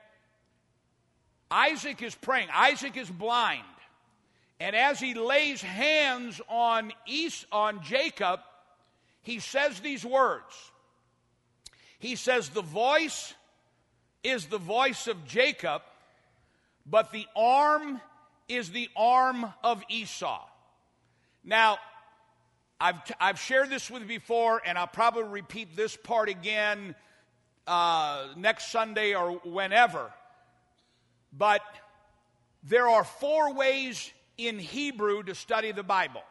Isaac 1.50 2.02
is 2.02 2.14
praying. 2.14 2.48
Isaac 2.52 2.96
is 2.96 3.10
blind. 3.10 3.64
And 4.60 4.76
as 4.76 5.00
he 5.00 5.14
lays 5.14 5.62
hands 5.62 6.40
on, 6.48 6.92
East, 7.06 7.46
on 7.50 7.82
Jacob, 7.82 8.40
he 9.22 9.38
says 9.38 9.80
these 9.80 10.04
words. 10.04 10.54
He 11.98 12.16
says, 12.16 12.50
The 12.50 12.62
voice 12.62 13.34
is 14.22 14.46
the 14.46 14.58
voice 14.58 15.06
of 15.06 15.26
Jacob, 15.26 15.82
but 16.84 17.10
the 17.10 17.26
arm 17.34 18.00
is 18.48 18.70
the 18.70 18.90
arm 18.96 19.46
of 19.64 19.82
Esau. 19.88 20.44
Now, 21.42 21.78
I've, 22.80 22.96
I've 23.20 23.38
shared 23.38 23.68
this 23.68 23.90
with 23.90 24.02
you 24.02 24.08
before, 24.08 24.62
and 24.64 24.78
I'll 24.78 24.86
probably 24.86 25.24
repeat 25.24 25.76
this 25.76 25.96
part 25.96 26.30
again 26.30 26.94
uh, 27.66 28.28
next 28.36 28.72
Sunday 28.72 29.14
or 29.14 29.32
whenever. 29.44 30.10
But 31.36 31.60
there 32.62 32.88
are 32.88 33.04
four 33.04 33.52
ways 33.52 34.10
in 34.38 34.58
Hebrew 34.58 35.22
to 35.24 35.34
study 35.34 35.72
the 35.72 35.82
Bible. 35.82 36.22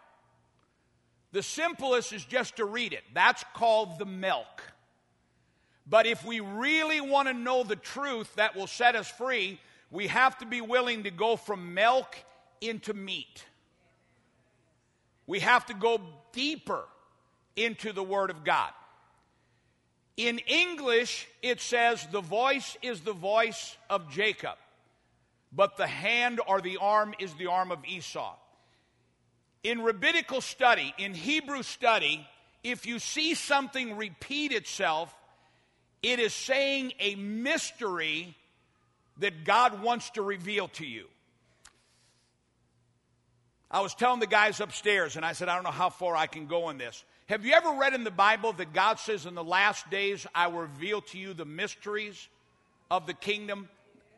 The 1.31 1.43
simplest 1.43 2.13
is 2.13 2.25
just 2.25 2.57
to 2.57 2.65
read 2.65 2.93
it, 2.93 3.03
that's 3.13 3.43
called 3.53 3.99
the 3.99 4.05
milk. 4.05 4.63
But 5.87 6.07
if 6.07 6.25
we 6.25 6.39
really 6.39 7.01
want 7.01 7.27
to 7.27 7.33
know 7.33 7.63
the 7.63 7.75
truth 7.75 8.33
that 8.35 8.55
will 8.55 8.67
set 8.67 8.95
us 8.95 9.07
free, 9.07 9.59
we 9.91 10.07
have 10.07 10.37
to 10.39 10.45
be 10.45 10.61
willing 10.61 11.03
to 11.03 11.11
go 11.11 11.35
from 11.35 11.73
milk 11.73 12.15
into 12.61 12.93
meat. 12.93 13.45
We 15.25 15.39
have 15.39 15.67
to 15.67 15.75
go 15.75 16.01
deeper 16.31 16.83
into 17.55 17.93
the 17.93 18.03
Word 18.03 18.29
of 18.29 18.43
God. 18.43 18.71
In 20.17 20.39
English, 20.39 21.27
it 21.41 21.61
says, 21.61 22.05
the 22.11 22.21
voice 22.21 22.77
is 22.81 23.01
the 23.01 23.13
voice 23.13 23.77
of 23.89 24.09
Jacob, 24.11 24.57
but 25.53 25.77
the 25.77 25.87
hand 25.87 26.41
or 26.45 26.59
the 26.59 26.77
arm 26.77 27.13
is 27.19 27.33
the 27.35 27.47
arm 27.47 27.71
of 27.71 27.79
Esau. 27.85 28.35
In 29.63 29.81
rabbinical 29.81 30.41
study, 30.41 30.93
in 30.97 31.13
Hebrew 31.13 31.63
study, 31.63 32.27
if 32.63 32.85
you 32.85 32.99
see 32.99 33.33
something 33.33 33.95
repeat 33.95 34.51
itself, 34.51 35.13
it 36.03 36.19
is 36.19 36.33
saying 36.33 36.93
a 36.99 37.15
mystery 37.15 38.35
that 39.19 39.43
God 39.43 39.81
wants 39.81 40.09
to 40.11 40.21
reveal 40.21 40.67
to 40.69 40.85
you. 40.85 41.05
I 43.71 43.81
was 43.81 43.93
telling 43.93 44.19
the 44.19 44.27
guys 44.27 44.59
upstairs, 44.59 45.15
and 45.15 45.23
I 45.23 45.33
said, 45.33 45.47
I 45.47 45.55
don't 45.55 45.63
know 45.63 45.69
how 45.69 45.89
far 45.89 46.15
I 46.15 46.25
can 46.25 46.47
go 46.47 46.69
in 46.69 46.77
this. 46.77 47.03
Have 47.27 47.45
you 47.45 47.53
ever 47.53 47.71
read 47.73 47.93
in 47.93 48.03
the 48.03 48.09
Bible 48.09 48.53
that 48.53 48.73
God 48.73 48.97
says, 48.97 49.27
In 49.27 49.35
the 49.35 49.43
last 49.43 49.87
days, 49.91 50.25
I 50.33 50.47
will 50.47 50.61
reveal 50.61 51.01
to 51.01 51.19
you 51.19 51.35
the 51.35 51.45
mysteries 51.45 52.27
of 52.89 53.05
the 53.05 53.13
kingdom 53.13 53.69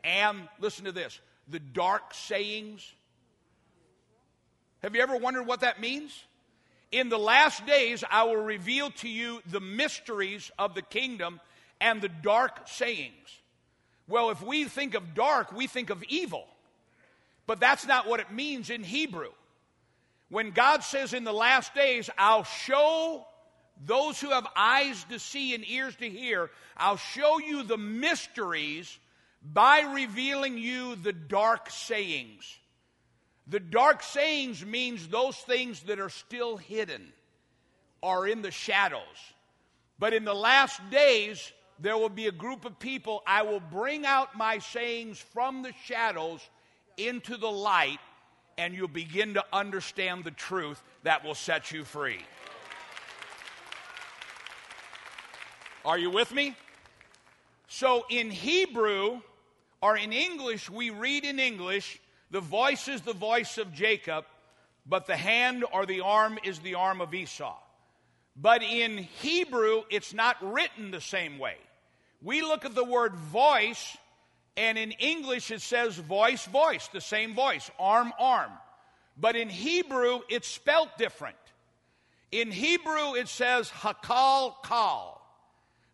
and, 0.02 0.48
listen 0.58 0.86
to 0.86 0.92
this, 0.92 1.20
the 1.48 1.58
dark 1.58 2.14
sayings? 2.14 2.90
Have 4.82 4.96
you 4.96 5.02
ever 5.02 5.16
wondered 5.16 5.46
what 5.46 5.60
that 5.60 5.80
means? 5.80 6.18
In 6.90 7.10
the 7.10 7.18
last 7.18 7.66
days, 7.66 8.02
I 8.10 8.24
will 8.24 8.36
reveal 8.36 8.90
to 8.90 9.08
you 9.08 9.42
the 9.50 9.60
mysteries 9.60 10.50
of 10.58 10.74
the 10.74 10.82
kingdom 10.82 11.40
and 11.80 12.00
the 12.00 12.08
dark 12.08 12.66
sayings. 12.66 13.12
Well, 14.08 14.30
if 14.30 14.42
we 14.42 14.64
think 14.64 14.94
of 14.94 15.14
dark, 15.14 15.52
we 15.52 15.66
think 15.66 15.90
of 15.90 16.02
evil. 16.04 16.46
But 17.46 17.60
that's 17.60 17.86
not 17.86 18.08
what 18.08 18.20
it 18.20 18.30
means 18.30 18.70
in 18.70 18.82
Hebrew. 18.82 19.30
When 20.32 20.52
God 20.52 20.82
says 20.82 21.12
in 21.12 21.24
the 21.24 21.32
last 21.34 21.74
days, 21.74 22.08
I'll 22.16 22.44
show 22.44 23.26
those 23.84 24.18
who 24.18 24.30
have 24.30 24.46
eyes 24.56 25.04
to 25.10 25.18
see 25.18 25.54
and 25.54 25.62
ears 25.68 25.94
to 25.96 26.08
hear, 26.08 26.50
I'll 26.74 26.96
show 26.96 27.38
you 27.38 27.62
the 27.64 27.76
mysteries 27.76 28.98
by 29.42 29.80
revealing 29.80 30.56
you 30.56 30.96
the 30.96 31.12
dark 31.12 31.68
sayings. 31.68 32.58
The 33.46 33.60
dark 33.60 34.02
sayings 34.02 34.64
means 34.64 35.06
those 35.06 35.36
things 35.36 35.82
that 35.82 36.00
are 36.00 36.08
still 36.08 36.56
hidden 36.56 37.12
or 38.00 38.26
in 38.26 38.40
the 38.40 38.50
shadows. 38.50 39.02
But 39.98 40.14
in 40.14 40.24
the 40.24 40.32
last 40.32 40.80
days, 40.90 41.52
there 41.78 41.98
will 41.98 42.08
be 42.08 42.28
a 42.28 42.32
group 42.32 42.64
of 42.64 42.78
people, 42.78 43.22
I 43.26 43.42
will 43.42 43.60
bring 43.60 44.06
out 44.06 44.34
my 44.34 44.60
sayings 44.60 45.18
from 45.18 45.60
the 45.60 45.74
shadows 45.84 46.40
into 46.96 47.36
the 47.36 47.50
light 47.50 48.00
and 48.58 48.74
you'll 48.74 48.88
begin 48.88 49.34
to 49.34 49.44
understand 49.52 50.24
the 50.24 50.30
truth 50.30 50.82
that 51.02 51.24
will 51.24 51.34
set 51.34 51.72
you 51.72 51.84
free. 51.84 52.20
Are 55.84 55.98
you 55.98 56.10
with 56.10 56.32
me? 56.32 56.54
So 57.68 58.04
in 58.08 58.30
Hebrew 58.30 59.20
or 59.80 59.96
in 59.96 60.12
English, 60.12 60.70
we 60.70 60.90
read 60.90 61.24
in 61.24 61.40
English, 61.40 62.00
The 62.30 62.40
voice 62.40 62.86
is 62.86 63.00
the 63.00 63.14
voice 63.14 63.58
of 63.58 63.72
Jacob, 63.72 64.24
but 64.86 65.06
the 65.06 65.16
hand 65.16 65.64
or 65.72 65.86
the 65.86 66.00
arm 66.00 66.38
is 66.44 66.60
the 66.60 66.74
arm 66.74 67.00
of 67.00 67.12
Esau. 67.12 67.56
But 68.36 68.62
in 68.62 68.98
Hebrew, 68.98 69.82
it's 69.90 70.14
not 70.14 70.36
written 70.40 70.90
the 70.90 71.00
same 71.00 71.38
way. 71.38 71.56
We 72.22 72.42
look 72.42 72.64
at 72.64 72.74
the 72.74 72.84
word 72.84 73.14
voice, 73.14 73.96
and 74.56 74.76
in 74.76 74.92
English 74.92 75.50
it 75.50 75.62
says 75.62 75.96
voice, 75.96 76.44
voice, 76.46 76.88
the 76.88 77.00
same 77.00 77.34
voice, 77.34 77.70
arm, 77.78 78.12
arm. 78.18 78.50
But 79.16 79.36
in 79.36 79.48
Hebrew, 79.48 80.20
it's 80.28 80.48
spelt 80.48 80.96
different. 80.98 81.36
In 82.30 82.50
Hebrew, 82.50 83.14
it 83.14 83.28
says 83.28 83.70
hakal, 83.70 84.54
kal. 84.64 85.20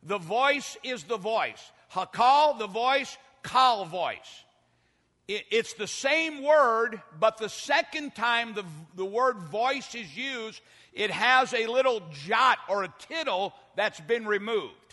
The 0.02 0.18
voice 0.18 0.76
is 0.84 1.04
the 1.04 1.16
voice. 1.16 1.72
Hakal, 1.92 2.58
the 2.58 2.68
voice, 2.68 3.16
kal, 3.42 3.84
voice. 3.84 4.44
It's 5.26 5.74
the 5.74 5.86
same 5.86 6.42
word, 6.42 7.02
but 7.20 7.36
the 7.36 7.50
second 7.50 8.14
time 8.14 8.54
the, 8.54 8.64
the 8.96 9.04
word 9.04 9.36
voice 9.36 9.94
is 9.94 10.16
used, 10.16 10.62
it 10.94 11.10
has 11.10 11.52
a 11.52 11.66
little 11.66 12.02
jot 12.24 12.58
or 12.66 12.84
a 12.84 12.94
tittle 12.98 13.52
that's 13.76 14.00
been 14.00 14.26
removed. 14.26 14.87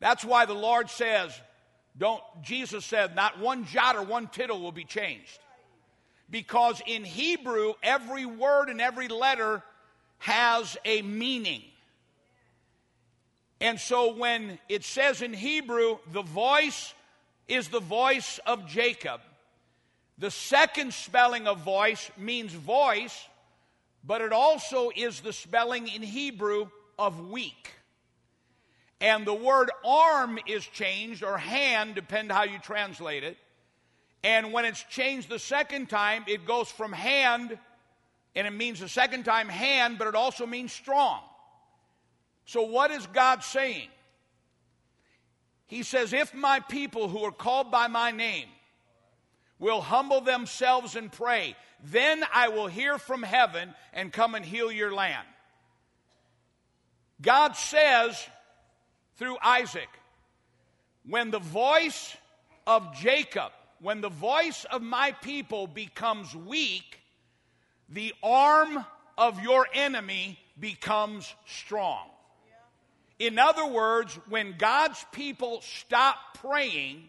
That's 0.00 0.24
why 0.24 0.46
the 0.46 0.54
Lord 0.54 0.90
says, 0.90 1.38
don't, 1.96 2.22
Jesus 2.42 2.84
said, 2.84 3.14
not 3.14 3.38
one 3.38 3.66
jot 3.66 3.96
or 3.96 4.02
one 4.02 4.28
tittle 4.28 4.60
will 4.60 4.72
be 4.72 4.84
changed. 4.84 5.38
Because 6.30 6.80
in 6.86 7.04
Hebrew, 7.04 7.74
every 7.82 8.24
word 8.24 8.68
and 8.68 8.80
every 8.80 9.08
letter 9.08 9.62
has 10.18 10.76
a 10.84 11.02
meaning. 11.02 11.62
And 13.60 13.78
so 13.78 14.14
when 14.14 14.58
it 14.68 14.84
says 14.84 15.20
in 15.20 15.34
Hebrew, 15.34 15.98
the 16.12 16.22
voice 16.22 16.94
is 17.48 17.68
the 17.68 17.80
voice 17.80 18.38
of 18.46 18.66
Jacob. 18.66 19.20
The 20.18 20.30
second 20.30 20.94
spelling 20.94 21.46
of 21.46 21.60
voice 21.60 22.10
means 22.16 22.52
voice, 22.52 23.28
but 24.04 24.20
it 24.22 24.32
also 24.32 24.90
is 24.94 25.20
the 25.20 25.32
spelling 25.32 25.88
in 25.88 26.02
Hebrew 26.02 26.68
of 26.98 27.28
weak. 27.28 27.74
And 29.00 29.26
the 29.26 29.34
word 29.34 29.70
arm 29.84 30.38
is 30.46 30.64
changed, 30.66 31.22
or 31.22 31.38
hand, 31.38 31.94
depend 31.94 32.30
how 32.30 32.42
you 32.42 32.58
translate 32.58 33.24
it. 33.24 33.38
And 34.22 34.52
when 34.52 34.66
it's 34.66 34.82
changed 34.84 35.28
the 35.30 35.38
second 35.38 35.88
time, 35.88 36.24
it 36.26 36.46
goes 36.46 36.68
from 36.70 36.92
hand, 36.92 37.58
and 38.34 38.46
it 38.46 38.50
means 38.50 38.80
the 38.80 38.88
second 38.88 39.24
time 39.24 39.48
hand, 39.48 39.98
but 39.98 40.06
it 40.06 40.14
also 40.14 40.46
means 40.46 40.72
strong. 40.72 41.20
So, 42.44 42.62
what 42.62 42.90
is 42.90 43.06
God 43.06 43.42
saying? 43.42 43.88
He 45.66 45.82
says, 45.82 46.12
If 46.12 46.34
my 46.34 46.60
people 46.60 47.08
who 47.08 47.20
are 47.20 47.32
called 47.32 47.70
by 47.70 47.86
my 47.86 48.10
name 48.10 48.48
will 49.58 49.80
humble 49.80 50.20
themselves 50.20 50.96
and 50.96 51.10
pray, 51.10 51.54
then 51.84 52.22
I 52.34 52.48
will 52.48 52.66
hear 52.66 52.98
from 52.98 53.22
heaven 53.22 53.72
and 53.92 54.12
come 54.12 54.34
and 54.34 54.44
heal 54.44 54.70
your 54.70 54.92
land. 54.92 55.26
God 57.22 57.56
says 57.56 58.26
through 59.20 59.36
Isaac, 59.42 59.90
when 61.06 61.30
the 61.30 61.38
voice 61.38 62.16
of 62.66 62.96
Jacob, 62.96 63.52
when 63.78 64.00
the 64.00 64.08
voice 64.08 64.64
of 64.64 64.80
my 64.80 65.12
people 65.12 65.66
becomes 65.66 66.34
weak, 66.34 67.00
the 67.90 68.14
arm 68.22 68.84
of 69.18 69.42
your 69.42 69.66
enemy 69.74 70.38
becomes 70.58 71.32
strong. 71.46 72.08
In 73.18 73.38
other 73.38 73.66
words, 73.66 74.18
when 74.30 74.54
God's 74.56 75.04
people 75.12 75.60
stop 75.60 76.16
praying, 76.38 77.02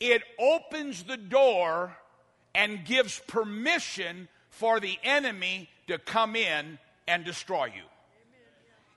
it 0.00 0.22
opens 0.38 1.02
the 1.02 1.18
door 1.18 1.94
and 2.54 2.82
gives 2.86 3.18
permission 3.26 4.26
for 4.48 4.80
the 4.80 4.96
enemy 5.02 5.68
to 5.88 5.98
come 5.98 6.34
in 6.34 6.78
and 7.06 7.26
destroy 7.26 7.66
you. 7.66 7.82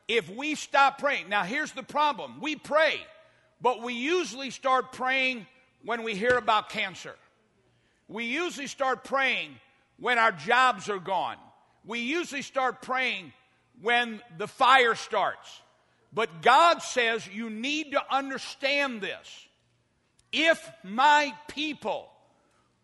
If 0.07 0.29
we 0.29 0.55
stop 0.55 0.99
praying, 0.99 1.29
now 1.29 1.43
here's 1.43 1.73
the 1.73 1.83
problem 1.83 2.39
we 2.39 2.55
pray, 2.55 2.95
but 3.61 3.81
we 3.81 3.93
usually 3.93 4.51
start 4.51 4.93
praying 4.93 5.45
when 5.83 6.03
we 6.03 6.15
hear 6.15 6.37
about 6.37 6.69
cancer. 6.69 7.13
We 8.07 8.25
usually 8.25 8.67
start 8.67 9.03
praying 9.03 9.51
when 9.99 10.17
our 10.17 10.31
jobs 10.31 10.89
are 10.89 10.99
gone. 10.99 11.37
We 11.85 11.99
usually 11.99 12.41
start 12.41 12.81
praying 12.81 13.33
when 13.81 14.21
the 14.37 14.47
fire 14.47 14.95
starts. 14.95 15.61
But 16.13 16.41
God 16.41 16.81
says 16.81 17.27
you 17.27 17.49
need 17.49 17.91
to 17.91 18.01
understand 18.09 19.01
this. 19.01 19.47
If 20.31 20.69
my 20.83 21.33
people 21.49 22.09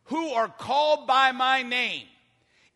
who 0.06 0.30
are 0.32 0.50
called 0.50 1.08
by 1.08 1.32
my 1.32 1.64
name, 1.64 2.06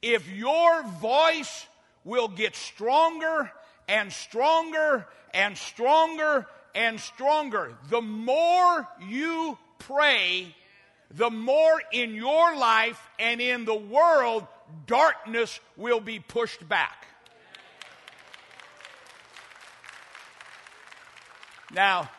if 0.02 0.30
your 0.30 0.84
voice 0.84 1.66
will 2.04 2.30
get 2.30 2.56
stronger 2.56 3.52
and 3.88 4.12
stronger 4.12 5.08
and 5.34 5.58
stronger 5.58 6.48
and 6.76 7.00
stronger, 7.00 7.74
the 7.90 8.02
more 8.02 8.88
you 9.08 9.58
pray, 9.80 10.56
the 11.12 11.30
more 11.30 11.82
in 11.92 12.14
your 12.14 12.56
life 12.56 13.02
and 13.20 13.42
in 13.42 13.66
the 13.66 13.76
world 13.76 14.46
darkness 14.86 15.60
will 15.76 16.00
be 16.00 16.20
pushed 16.20 16.68
back. 16.68 17.08
Now, 21.74 22.10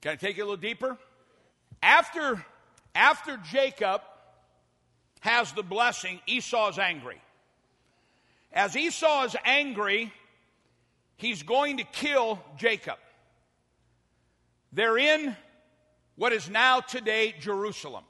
can 0.00 0.12
I 0.12 0.16
take 0.16 0.36
you 0.36 0.44
a 0.44 0.46
little 0.46 0.56
deeper? 0.56 0.96
After, 1.82 2.44
after 2.94 3.36
Jacob 3.50 4.00
has 5.20 5.52
the 5.52 5.62
blessing, 5.62 6.20
Esau 6.26 6.68
is 6.70 6.78
angry. 6.78 7.20
As 8.52 8.76
Esau 8.76 9.24
is 9.24 9.36
angry, 9.44 10.12
he's 11.18 11.42
going 11.42 11.76
to 11.76 11.84
kill 11.84 12.40
Jacob. 12.56 12.96
They're 14.72 14.98
in 14.98 15.36
what 16.16 16.32
is 16.32 16.48
now 16.48 16.80
today 16.80 17.34
Jerusalem. 17.38 18.04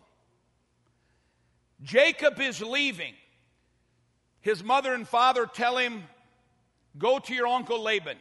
Jacob 1.83 2.41
is 2.41 2.63
leaving. 2.63 3.15
His 4.41 4.63
mother 4.63 4.95
and 4.95 5.07
father 5.07 5.47
tell 5.47 5.77
him, 5.77 6.05
Go 6.97 7.19
to 7.19 7.35
your 7.35 7.47
uncle 7.47 7.83
Laban. 7.83 8.17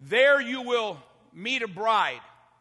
There 0.00 0.40
you 0.40 0.62
will 0.62 0.98
meet 1.32 1.62
a 1.62 1.68
bride. 1.68 2.20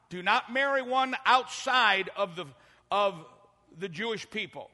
Do 0.10 0.24
not 0.24 0.52
marry 0.52 0.82
one 0.82 1.16
outside 1.26 2.10
of 2.16 2.36
the, 2.36 2.46
of 2.90 3.14
the 3.78 3.90
Jewish 3.90 4.30
people. 4.30 4.70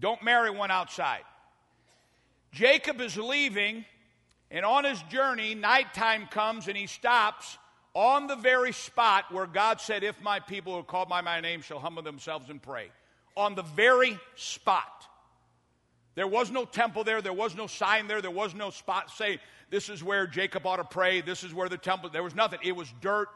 Don't 0.00 0.22
marry 0.22 0.50
one 0.50 0.70
outside. 0.70 1.22
Jacob 2.52 3.00
is 3.00 3.16
leaving, 3.16 3.84
and 4.50 4.64
on 4.64 4.84
his 4.84 5.02
journey, 5.04 5.54
nighttime 5.54 6.26
comes 6.26 6.68
and 6.68 6.76
he 6.76 6.86
stops 6.86 7.58
on 7.94 8.26
the 8.26 8.36
very 8.36 8.72
spot 8.72 9.24
where 9.32 9.46
God 9.46 9.80
said, 9.80 10.02
If 10.02 10.20
my 10.22 10.40
people 10.40 10.72
who 10.72 10.80
are 10.80 10.84
called 10.84 11.08
by 11.08 11.20
my 11.20 11.40
name 11.40 11.62
shall 11.62 11.80
humble 11.80 12.02
themselves 12.02 12.48
and 12.48 12.62
pray. 12.62 12.90
On 13.36 13.54
the 13.54 13.62
very 13.62 14.18
spot. 14.36 15.06
There 16.14 16.26
was 16.26 16.50
no 16.50 16.64
temple 16.64 17.04
there, 17.04 17.22
there 17.22 17.32
was 17.32 17.54
no 17.54 17.66
sign 17.66 18.08
there, 18.08 18.20
there 18.20 18.30
was 18.30 18.54
no 18.54 18.70
spot 18.70 19.10
say, 19.10 19.38
this 19.70 19.88
is 19.88 20.02
where 20.02 20.26
Jacob 20.26 20.66
ought 20.66 20.76
to 20.76 20.84
pray, 20.84 21.20
this 21.20 21.44
is 21.44 21.52
where 21.52 21.68
the 21.68 21.78
temple, 21.78 22.10
there 22.10 22.22
was 22.22 22.34
nothing. 22.34 22.58
It 22.64 22.74
was 22.74 22.92
dirt, 23.00 23.28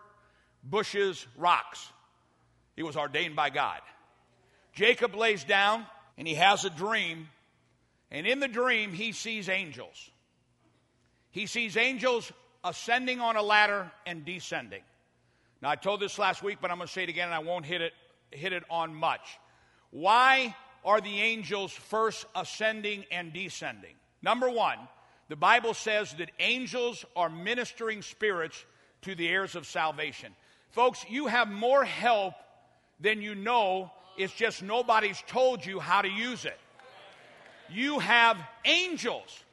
bushes, 0.64 1.27
rocks. 1.37 1.87
He 2.75 2.83
was 2.83 2.96
ordained 2.96 3.37
by 3.37 3.51
God. 3.51 3.81
Jacob 4.72 5.14
lays 5.14 5.44
down 5.44 5.87
and 6.16 6.27
he 6.27 6.35
has 6.35 6.64
a 6.64 6.70
dream, 6.70 7.29
and 8.11 8.27
in 8.27 8.40
the 8.40 8.48
dream, 8.48 8.92
he 8.92 9.12
sees 9.12 9.48
angels. 9.48 10.11
He 11.33 11.47
sees 11.47 11.77
angels 11.77 12.31
ascending 12.62 13.21
on 13.21 13.37
a 13.37 13.42
ladder 13.42 13.90
and 14.07 14.25
descending. 14.25 14.83
Now, 15.61 15.71
I 15.71 15.77
told 15.77 16.01
this 16.01 16.18
last 16.18 16.42
week, 16.42 16.59
but 16.61 16.71
I'm 16.71 16.77
going 16.77 16.87
to 16.87 16.92
say 16.92 17.03
it 17.03 17.09
again, 17.09 17.27
and 17.27 17.35
I 17.35 17.40
won't 17.40 17.64
hit 17.64 17.81
it, 17.81 17.92
hit 18.31 18.53
it 18.53 18.62
on 18.71 18.95
much. 18.95 19.38
Why 19.90 20.55
are 20.85 21.01
the 21.01 21.21
angels 21.21 21.73
first 21.73 22.27
ascending 22.35 23.05
and 23.11 23.33
descending? 23.33 23.95
Number 24.23 24.51
one, 24.51 24.79
the 25.29 25.37
Bible 25.37 25.75
says 25.75 26.12
that 26.14 26.31
angels 26.38 27.05
are 27.16 27.29
ministering 27.29 28.03
spirits 28.03 28.64
to 29.03 29.14
the 29.14 29.29
heirs 29.29 29.57
of 29.57 29.66
salvation. 29.66 30.35
Folks, 30.71 31.05
you 31.09 31.27
have 31.27 31.49
more 31.49 31.85
help 31.85 32.35
than 33.01 33.23
you 33.23 33.35
know. 33.35 33.90
It's 34.18 34.33
just 34.33 34.62
nobody's 34.62 35.23
told 35.27 35.64
you 35.64 35.81
how 35.81 36.03
to 36.03 36.09
use 36.09 36.45
it. 36.45 36.59
You 37.71 37.99
have 38.01 38.37
angels. 38.64 39.45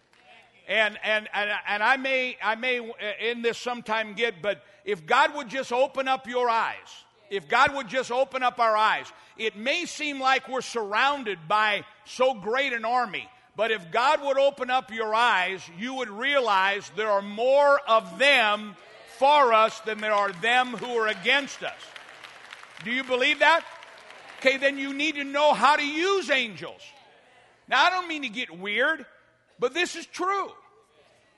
And, 0.69 0.99
and, 1.03 1.27
and, 1.33 1.49
and 1.67 1.83
I 1.83 1.97
may, 1.97 2.37
I 2.41 2.53
may 2.53 2.79
uh, 2.79 2.93
in 3.19 3.41
this 3.41 3.57
sometime 3.57 4.13
get, 4.13 4.41
but 4.41 4.63
if 4.85 5.05
God 5.05 5.35
would 5.35 5.49
just 5.49 5.73
open 5.73 6.07
up 6.07 6.27
your 6.27 6.47
eyes, 6.47 6.75
if 7.31 7.49
God 7.49 7.75
would 7.75 7.87
just 7.87 8.11
open 8.11 8.43
up 8.43 8.59
our 8.59 8.77
eyes, 8.77 9.11
it 9.35 9.57
may 9.57 9.85
seem 9.85 10.19
like 10.19 10.47
we're 10.47 10.61
surrounded 10.61 11.39
by 11.47 11.83
so 12.05 12.35
great 12.35 12.71
an 12.71 12.85
army. 12.85 13.27
But 13.55 13.71
if 13.71 13.91
God 13.91 14.23
would 14.23 14.37
open 14.37 14.69
up 14.69 14.93
your 14.93 15.13
eyes, 15.13 15.61
you 15.77 15.95
would 15.95 16.09
realize 16.09 16.89
there 16.95 17.09
are 17.09 17.21
more 17.21 17.79
of 17.87 18.19
them 18.19 18.75
for 19.17 19.51
us 19.51 19.79
than 19.81 19.99
there 19.99 20.13
are 20.13 20.31
them 20.33 20.67
who 20.67 20.95
are 20.97 21.07
against 21.07 21.63
us. 21.63 21.79
Do 22.83 22.91
you 22.91 23.03
believe 23.03 23.39
that? 23.39 23.65
Okay, 24.37 24.57
then 24.57 24.77
you 24.77 24.93
need 24.93 25.15
to 25.15 25.23
know 25.23 25.53
how 25.53 25.75
to 25.75 25.85
use 25.85 26.29
angels. 26.29 26.81
Now, 27.67 27.83
I 27.85 27.89
don't 27.89 28.07
mean 28.07 28.21
to 28.21 28.29
get 28.29 28.57
weird, 28.57 29.05
but 29.59 29.73
this 29.73 29.95
is 29.95 30.05
true. 30.05 30.51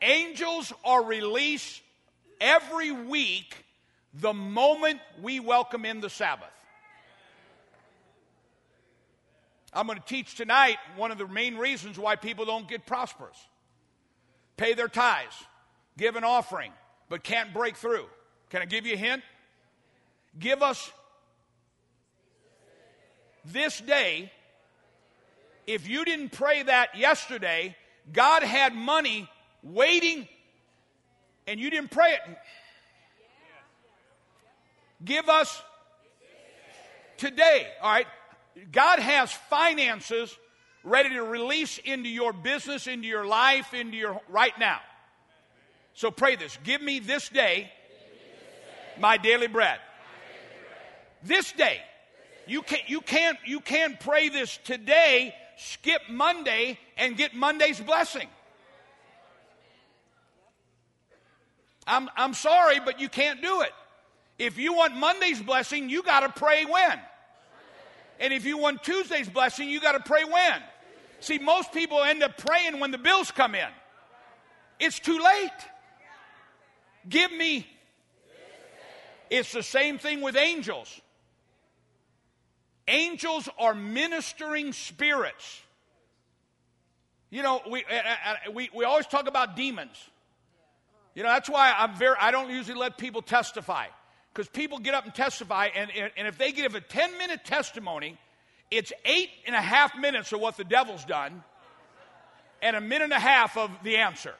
Angels 0.01 0.73
are 0.83 1.03
released 1.03 1.81
every 2.39 2.91
week 2.91 3.55
the 4.13 4.33
moment 4.33 4.99
we 5.21 5.39
welcome 5.39 5.85
in 5.85 6.01
the 6.01 6.09
Sabbath. 6.09 6.47
I'm 9.73 9.87
going 9.87 9.97
to 9.97 10.05
teach 10.05 10.35
tonight 10.35 10.77
one 10.97 11.11
of 11.11 11.17
the 11.17 11.27
main 11.27 11.55
reasons 11.55 11.97
why 11.97 12.15
people 12.15 12.45
don't 12.45 12.67
get 12.67 12.85
prosperous. 12.85 13.37
Pay 14.57 14.73
their 14.73 14.89
tithes, 14.89 15.35
give 15.97 16.15
an 16.15 16.23
offering, 16.23 16.71
but 17.07 17.23
can't 17.23 17.53
break 17.53 17.77
through. 17.77 18.05
Can 18.49 18.61
I 18.61 18.65
give 18.65 18.85
you 18.85 18.95
a 18.95 18.97
hint? 18.97 19.23
Give 20.37 20.61
us 20.61 20.91
this 23.45 23.79
day. 23.79 24.31
If 25.67 25.87
you 25.87 26.03
didn't 26.03 26.31
pray 26.31 26.63
that 26.63 26.97
yesterday, 26.97 27.75
God 28.11 28.43
had 28.43 28.75
money 28.75 29.29
waiting 29.63 30.27
and 31.47 31.59
you 31.59 31.69
didn't 31.69 31.91
pray 31.91 32.13
it. 32.13 32.37
Give 35.03 35.27
us 35.29 35.61
today. 37.17 37.67
All 37.81 37.91
right. 37.91 38.07
God 38.71 38.99
has 38.99 39.31
finances 39.31 40.37
ready 40.83 41.09
to 41.09 41.23
release 41.23 41.77
into 41.79 42.09
your 42.09 42.33
business, 42.33 42.87
into 42.87 43.07
your 43.07 43.25
life, 43.25 43.73
into 43.73 43.97
your 43.97 44.19
right 44.29 44.57
now. 44.59 44.79
So 45.93 46.11
pray 46.11 46.35
this. 46.35 46.57
Give 46.63 46.81
me 46.81 46.99
this 46.99 47.29
day 47.29 47.71
my 48.99 49.17
daily 49.17 49.47
bread. 49.47 49.79
This 51.23 51.51
day. 51.51 51.81
You 52.47 52.61
can't, 52.61 52.89
you 52.89 53.01
can't, 53.01 53.37
you 53.45 53.59
can't 53.59 53.99
pray 53.99 54.29
this 54.29 54.57
today, 54.63 55.35
skip 55.57 56.01
Monday, 56.09 56.79
and 56.97 57.15
get 57.15 57.35
Monday's 57.35 57.79
blessing. 57.79 58.27
I'm, 61.87 62.09
I'm 62.15 62.33
sorry, 62.33 62.79
but 62.79 62.99
you 62.99 63.09
can't 63.09 63.41
do 63.41 63.61
it. 63.61 63.71
If 64.37 64.57
you 64.57 64.73
want 64.73 64.95
Monday's 64.95 65.41
blessing, 65.41 65.89
you 65.89 66.03
got 66.03 66.21
to 66.21 66.29
pray 66.29 66.65
when? 66.65 66.99
And 68.19 68.33
if 68.33 68.45
you 68.45 68.57
want 68.57 68.83
Tuesday's 68.83 69.29
blessing, 69.29 69.69
you 69.69 69.79
got 69.81 69.93
to 69.93 69.99
pray 69.99 70.23
when? 70.23 70.61
See, 71.19 71.39
most 71.39 71.71
people 71.71 72.01
end 72.01 72.23
up 72.23 72.37
praying 72.37 72.79
when 72.79 72.91
the 72.91 72.97
bills 72.97 73.31
come 73.31 73.55
in. 73.55 73.67
It's 74.79 74.99
too 74.99 75.19
late. 75.19 75.49
Give 77.07 77.31
me. 77.31 77.67
It's 79.29 79.51
the 79.51 79.63
same 79.63 79.97
thing 79.97 80.21
with 80.21 80.35
angels. 80.35 80.99
Angels 82.87 83.47
are 83.57 83.73
ministering 83.73 84.73
spirits. 84.73 85.61
You 87.29 87.43
know, 87.43 87.61
we, 87.69 87.85
uh, 87.85 87.93
uh, 87.93 88.51
we, 88.51 88.69
we 88.75 88.83
always 88.83 89.07
talk 89.07 89.27
about 89.27 89.55
demons. 89.55 89.95
You 91.15 91.23
know, 91.23 91.29
that's 91.29 91.49
why 91.49 91.73
I'm 91.77 91.95
very, 91.95 92.15
I 92.19 92.31
don't 92.31 92.49
usually 92.49 92.77
let 92.77 92.97
people 92.97 93.21
testify. 93.21 93.87
Because 94.33 94.47
people 94.47 94.79
get 94.79 94.93
up 94.93 95.03
and 95.03 95.13
testify, 95.13 95.69
and, 95.75 95.91
and 96.15 96.27
if 96.27 96.37
they 96.37 96.53
give 96.53 96.73
a 96.73 96.81
10 96.81 97.17
minute 97.17 97.43
testimony, 97.43 98.17
it's 98.69 98.93
eight 99.03 99.29
and 99.45 99.55
a 99.55 99.61
half 99.61 99.97
minutes 99.97 100.31
of 100.31 100.39
what 100.39 100.55
the 100.55 100.63
devil's 100.63 101.03
done, 101.03 101.43
and 102.61 102.75
a 102.75 102.81
minute 102.81 103.05
and 103.05 103.13
a 103.13 103.19
half 103.19 103.57
of 103.57 103.69
the 103.83 103.97
answer. 103.97 104.33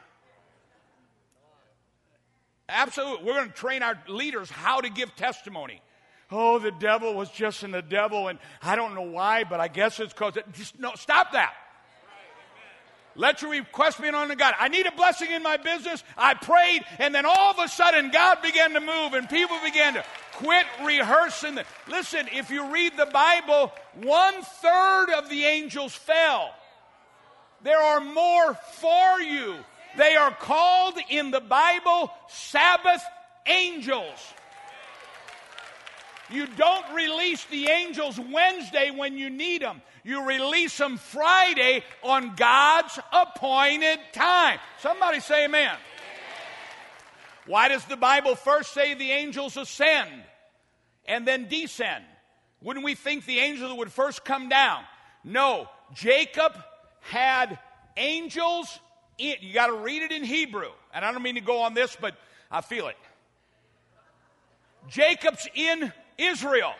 Absolutely. 2.70 3.26
We're 3.26 3.34
going 3.34 3.50
to 3.50 3.54
train 3.54 3.84
our 3.84 4.02
leaders 4.08 4.50
how 4.50 4.80
to 4.80 4.90
give 4.90 5.14
testimony. 5.18 5.82
Oh, 6.32 6.60
the 6.60 6.72
devil 6.72 7.14
was 7.14 7.30
just 7.30 7.64
in 7.64 7.72
the 7.72 7.82
devil, 7.82 8.30
and 8.30 8.40
I 8.62 8.78
don't 8.78 8.96
know 8.96 9.02
why, 9.02 9.44
but 9.44 9.60
I 9.60 9.68
guess 9.68 10.00
it's 10.00 10.14
because 10.14 10.38
it. 10.38 10.46
Just, 10.54 10.80
no, 10.80 10.94
stop 10.96 11.34
that. 11.34 11.54
Let 13.16 13.42
your 13.42 13.52
request 13.52 14.02
be 14.02 14.10
known 14.10 14.30
to 14.30 14.36
God. 14.36 14.54
I 14.60 14.70
need 14.70 14.86
a 14.86 14.92
blessing 14.92 15.32
in 15.32 15.44
my 15.44 15.58
business. 15.58 16.04
I 16.18 16.34
prayed, 16.34 16.84
and 16.98 17.14
then 17.14 17.26
all 17.26 17.52
of 17.52 17.60
a 17.60 17.68
sudden, 17.68 18.10
God 18.12 18.42
began 18.42 18.74
to 18.74 18.80
move, 18.80 19.14
and 19.14 19.30
people 19.30 19.58
began 19.64 19.96
to 19.96 20.06
quit 20.34 20.66
rehearsing. 20.84 21.60
Listen, 21.90 22.28
if 22.34 22.50
you 22.50 22.72
read 22.72 22.94
the 22.98 23.08
Bible, 23.08 23.72
one 23.96 24.42
third 24.42 25.10
of 25.10 25.30
the 25.30 25.44
angels 25.44 25.94
fell. 25.94 26.54
There 27.64 27.80
are 27.80 28.00
more 28.00 28.54
for 28.54 29.22
you. 29.22 29.56
They 29.98 30.16
are 30.16 30.32
called 30.32 30.98
in 31.10 31.32
the 31.32 31.42
Bible 31.42 32.12
Sabbath 32.30 33.04
angels. 33.46 34.34
You 36.32 36.48
don't 36.48 36.94
release 36.94 37.44
the 37.46 37.68
angels 37.68 38.20
Wednesday 38.20 38.92
when 38.92 39.18
you 39.18 39.30
need 39.30 39.62
them. 39.62 39.82
You 40.04 40.26
release 40.26 40.78
them 40.78 40.98
Friday 40.98 41.84
on 42.04 42.36
God's 42.36 42.98
appointed 43.12 44.00
time. 44.14 44.60
Somebody 44.80 45.20
say 45.20 45.46
amen. 45.46 45.62
amen. 45.66 45.78
Why 47.46 47.68
does 47.68 47.84
the 47.86 47.98
Bible 47.98 48.36
first 48.36 48.74
say 48.74 48.94
the 48.94 49.12
angels 49.12 49.58
ascend 49.58 50.10
and 51.06 51.28
then 51.28 51.48
descend? 51.48 52.06
Wouldn't 52.62 52.86
we 52.86 52.96
think 52.96 53.26
the 53.26 53.40
angels 53.40 53.74
would 53.78 53.92
first 53.92 54.24
come 54.24 54.48
down? 54.48 54.84
No, 55.24 55.68
Jacob 55.94 56.54
had 57.02 57.60
angels. 57.98 58.80
In, 59.18 59.36
you 59.42 59.54
got 59.54 59.68
to 59.68 59.74
read 59.74 60.04
it 60.04 60.12
in 60.12 60.24
Hebrew. 60.24 60.70
And 60.94 61.04
I 61.04 61.12
don't 61.12 61.24
mean 61.24 61.36
to 61.36 61.42
go 61.42 61.62
on 61.62 61.74
this, 61.74 61.98
but 62.00 62.16
I 62.50 62.62
feel 62.62 62.88
it. 62.88 62.98
Jacob's 64.88 65.48
in 65.54 65.92
Israel. 66.18 66.74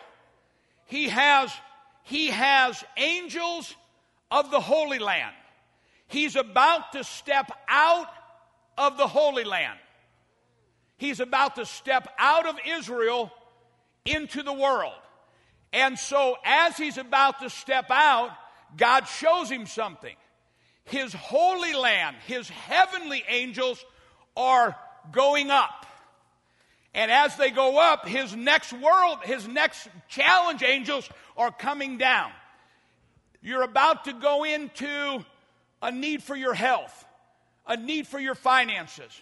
He 0.86 1.08
has 1.08 1.52
he 2.04 2.28
has 2.28 2.82
angels 2.96 3.74
of 4.30 4.50
the 4.50 4.60
Holy 4.60 4.98
Land. 4.98 5.34
He's 6.08 6.36
about 6.36 6.92
to 6.92 7.04
step 7.04 7.50
out 7.68 8.08
of 8.76 8.96
the 8.96 9.06
Holy 9.06 9.44
Land. 9.44 9.78
He's 10.96 11.20
about 11.20 11.56
to 11.56 11.66
step 11.66 12.08
out 12.18 12.46
of 12.46 12.56
Israel 12.66 13.32
into 14.04 14.42
the 14.42 14.52
world. 14.52 14.94
And 15.72 15.98
so, 15.98 16.36
as 16.44 16.76
he's 16.76 16.98
about 16.98 17.40
to 17.40 17.50
step 17.50 17.86
out, 17.90 18.30
God 18.76 19.04
shows 19.04 19.50
him 19.50 19.66
something. 19.66 20.14
His 20.84 21.12
holy 21.12 21.72
land, 21.72 22.16
his 22.26 22.48
heavenly 22.48 23.24
angels 23.28 23.84
are 24.36 24.76
going 25.12 25.50
up. 25.50 25.86
And 26.94 27.10
as 27.10 27.36
they 27.36 27.50
go 27.50 27.78
up, 27.78 28.06
his 28.06 28.36
next 28.36 28.72
world, 28.72 29.18
his 29.24 29.48
next 29.48 29.88
challenge 30.08 30.62
angels 30.62 31.08
are 31.36 31.50
coming 31.50 31.96
down. 31.96 32.30
You're 33.40 33.62
about 33.62 34.04
to 34.04 34.12
go 34.12 34.44
into 34.44 35.24
a 35.80 35.90
need 35.90 36.22
for 36.22 36.36
your 36.36 36.54
health, 36.54 37.04
a 37.66 37.76
need 37.76 38.06
for 38.06 38.20
your 38.20 38.34
finances, 38.34 39.20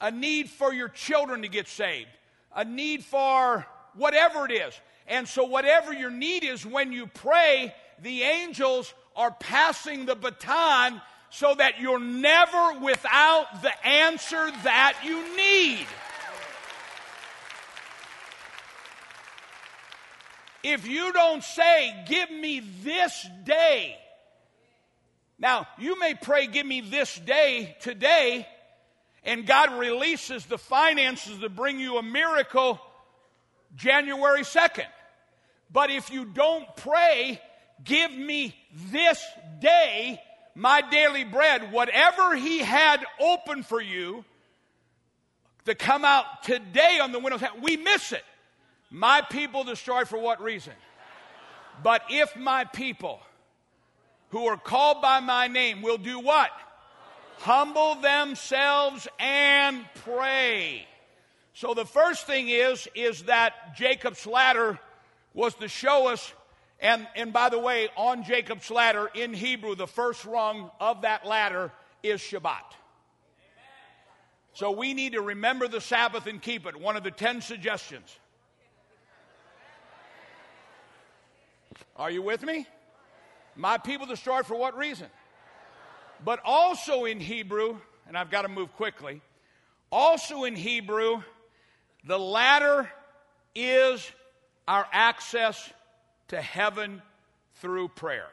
a 0.00 0.10
need 0.10 0.50
for 0.50 0.72
your 0.72 0.88
children 0.88 1.42
to 1.42 1.48
get 1.48 1.68
saved, 1.68 2.10
a 2.54 2.64
need 2.64 3.02
for 3.02 3.66
whatever 3.94 4.44
it 4.44 4.52
is. 4.52 4.78
And 5.08 5.26
so, 5.26 5.44
whatever 5.44 5.92
your 5.92 6.10
need 6.10 6.44
is, 6.44 6.66
when 6.66 6.92
you 6.92 7.06
pray, 7.06 7.74
the 8.02 8.22
angels 8.22 8.92
are 9.14 9.30
passing 9.30 10.04
the 10.04 10.16
baton 10.16 11.00
so 11.30 11.54
that 11.54 11.80
you're 11.80 12.00
never 12.00 12.80
without 12.80 13.62
the 13.62 13.86
answer 13.86 14.50
that 14.64 14.98
you 15.04 15.36
need. 15.36 15.86
If 20.68 20.88
you 20.88 21.12
don't 21.12 21.44
say, 21.44 21.94
Give 22.08 22.28
me 22.28 22.60
this 22.82 23.24
day, 23.44 23.96
now 25.38 25.68
you 25.78 25.96
may 26.00 26.14
pray, 26.14 26.48
Give 26.48 26.66
me 26.66 26.80
this 26.80 27.14
day 27.14 27.76
today, 27.80 28.48
and 29.22 29.46
God 29.46 29.78
releases 29.78 30.44
the 30.46 30.58
finances 30.58 31.38
to 31.38 31.48
bring 31.48 31.78
you 31.78 31.98
a 31.98 32.02
miracle 32.02 32.80
January 33.76 34.40
2nd. 34.40 34.86
But 35.72 35.90
if 35.90 36.10
you 36.10 36.24
don't 36.24 36.66
pray, 36.74 37.40
Give 37.84 38.10
me 38.10 38.56
this 38.90 39.22
day 39.60 40.20
my 40.56 40.80
daily 40.80 41.22
bread, 41.22 41.70
whatever 41.70 42.34
He 42.34 42.58
had 42.58 43.04
open 43.20 43.62
for 43.62 43.80
you 43.80 44.24
to 45.66 45.76
come 45.76 46.04
out 46.04 46.42
today 46.42 46.98
on 47.00 47.12
the 47.12 47.20
windows, 47.20 47.42
we 47.62 47.76
miss 47.76 48.10
it. 48.10 48.24
My 48.96 49.20
people 49.20 49.62
destroyed 49.62 50.08
for 50.08 50.18
what 50.18 50.40
reason? 50.40 50.72
But 51.82 52.00
if 52.08 52.34
my 52.34 52.64
people 52.64 53.20
who 54.30 54.46
are 54.46 54.56
called 54.56 55.02
by 55.02 55.20
my 55.20 55.48
name 55.48 55.82
will 55.82 55.98
do 55.98 56.18
what? 56.18 56.48
Humble 57.40 57.96
themselves 57.96 59.06
and 59.18 59.84
pray. 59.96 60.86
So 61.52 61.74
the 61.74 61.84
first 61.84 62.26
thing 62.26 62.48
is 62.48 62.88
is 62.94 63.24
that 63.24 63.76
Jacob's 63.76 64.26
ladder 64.26 64.78
was 65.34 65.52
to 65.56 65.68
show 65.68 66.08
us 66.08 66.32
and 66.80 67.06
and 67.14 67.34
by 67.34 67.50
the 67.50 67.58
way 67.58 67.90
on 67.98 68.24
Jacob's 68.24 68.70
ladder 68.70 69.10
in 69.14 69.34
Hebrew 69.34 69.74
the 69.74 69.86
first 69.86 70.24
rung 70.24 70.70
of 70.80 71.02
that 71.02 71.26
ladder 71.26 71.70
is 72.02 72.22
Shabbat. 72.22 72.64
So 74.54 74.70
we 74.70 74.94
need 74.94 75.12
to 75.12 75.20
remember 75.20 75.68
the 75.68 75.82
Sabbath 75.82 76.26
and 76.26 76.40
keep 76.40 76.64
it. 76.64 76.80
One 76.80 76.96
of 76.96 77.04
the 77.04 77.10
10 77.10 77.42
suggestions. 77.42 78.16
Are 81.98 82.10
you 82.10 82.20
with 82.20 82.42
me? 82.42 82.66
My 83.54 83.78
people 83.78 84.06
destroyed 84.06 84.44
for 84.44 84.54
what 84.54 84.76
reason? 84.76 85.06
But 86.22 86.40
also 86.44 87.06
in 87.06 87.20
Hebrew, 87.20 87.78
and 88.06 88.18
I've 88.18 88.30
got 88.30 88.42
to 88.42 88.48
move 88.48 88.74
quickly, 88.76 89.22
also 89.90 90.44
in 90.44 90.56
Hebrew, 90.56 91.22
the 92.04 92.18
ladder 92.18 92.90
is 93.54 94.10
our 94.68 94.86
access 94.92 95.72
to 96.28 96.40
heaven 96.40 97.00
through 97.56 97.88
prayer. 97.88 98.28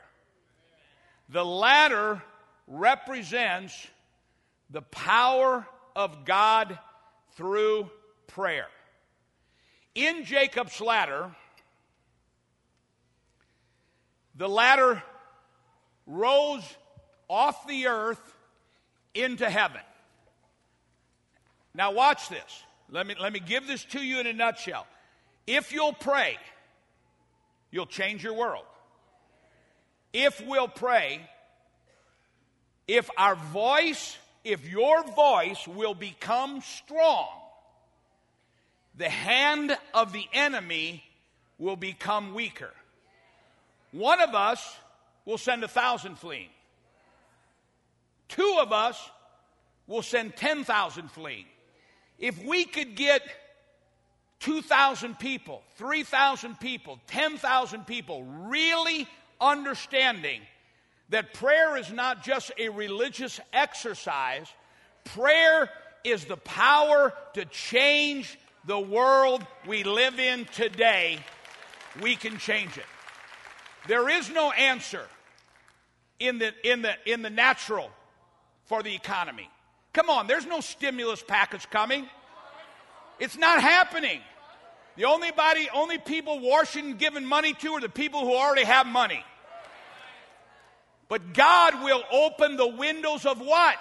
The 1.30 1.45
ladder 1.45 2.21
represents 2.67 3.88
the 4.69 4.82
power 4.82 5.65
of 5.95 6.26
God 6.26 6.78
through 7.36 7.89
prayer. 8.28 8.67
In 9.95 10.26
Jacob's 10.26 10.82
ladder, 10.82 11.34
the 14.36 14.50
ladder 14.50 15.02
rose 16.06 16.63
off 17.30 17.67
the 17.67 17.88
earth 17.88 18.22
into 19.13 19.50
heaven. 19.50 19.82
Now, 21.76 21.91
watch 21.91 22.30
this. 22.30 22.63
Let 22.89 23.08
me, 23.08 23.15
let 23.19 23.34
me 23.34 23.39
give 23.39 23.67
this 23.67 23.84
to 23.86 24.00
you 24.00 24.19
in 24.19 24.28
a 24.28 24.34
nutshell. 24.34 24.86
If 25.48 25.72
you'll 25.72 25.93
pray, 25.93 26.38
you'll 27.72 27.86
change 27.86 28.24
your 28.24 28.34
world. 28.34 28.65
If 30.13 30.46
we'll 30.46 30.67
pray, 30.67 31.28
if 32.88 33.10
our 33.17 33.36
voice, 33.36 34.17
if 34.43 34.69
your 34.69 35.04
voice 35.04 35.67
will 35.67 35.96
become 35.96 36.62
strong, 36.62 37.28
the 38.96 39.10
hand 39.10 39.76
of 39.93 40.13
the 40.13 40.26
enemy 40.34 41.04
will 41.58 41.76
become 41.76 42.36
weaker. 42.36 42.72
One 43.93 44.19
of 44.21 44.34
us 44.36 44.75
will 45.23 45.38
send 45.38 45.63
a 45.63 45.67
thousand 45.67 46.17
fleeing. 46.17 46.49
Two 48.27 48.58
of 48.60 48.73
us 48.73 48.99
will 49.88 50.01
send 50.01 50.36
10,000 50.36 51.12
fleeing. 51.12 51.45
If 52.17 52.43
we 52.43 52.65
could 52.65 52.95
get 52.95 53.21
2,000 54.39 55.19
people, 55.19 55.62
3,000 55.75 56.60
people, 56.60 56.99
10,000 57.08 57.86
people 57.86 58.23
really 58.23 59.08
understanding 59.39 60.41
that 61.10 61.34
prayer 61.34 61.77
is 61.77 61.91
not 61.91 62.23
just 62.23 62.51
a 62.58 62.69
religious 62.69 63.39
exercise, 63.53 64.47
prayer 65.06 65.69
is 66.03 66.25
the 66.25 66.38
power 66.38 67.13
to 67.34 67.45
change 67.45 68.39
the 68.65 68.79
world 68.79 69.45
we 69.67 69.84
live 69.84 70.19
in 70.19 70.45
today. 70.45 71.19
We 72.01 72.15
can 72.15 72.39
change 72.39 72.77
it. 72.77 72.86
There 73.88 74.10
is 74.10 74.30
no 74.30 74.52
answer 74.52 75.06
in 76.19 76.39
the, 76.39 76.54
in 76.63 76.82
the, 76.82 76.93
in 77.06 77.22
the 77.22 77.30
natural 77.30 77.89
for 78.65 78.82
the 78.82 78.96
economy. 78.96 79.50
Come 79.93 80.10
on, 80.10 80.28
there's 80.28 80.46
no 80.46 80.62
stimulus 80.62 81.24
package 81.26 81.69
coming. 81.69 82.08
It's 83.19 83.38
not 83.38 83.62
happening. 83.62 84.22
The 84.96 85.06
only 85.06 85.32
body, 85.32 85.69
only 85.74 85.98
people 85.98 86.39
Washington 86.39 86.98
giving 86.98 87.26
money 87.26 87.54
to 87.54 87.74
are 87.74 87.82
the 87.82 87.89
people 87.89 88.22
who 88.22 88.34
already 88.34 88.63
have 88.63 88.88
money. 88.88 89.24
But 91.10 91.34
God 91.34 91.84
will 91.84 92.04
open 92.12 92.58
the 92.58 92.67
windows 92.67 93.26
of 93.26 93.39
what? 93.39 93.78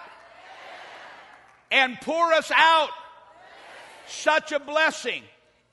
And 1.70 1.98
pour 2.00 2.32
us 2.32 2.50
out 2.54 2.90
such 4.06 4.52
a 4.52 4.60
blessing 4.60 5.22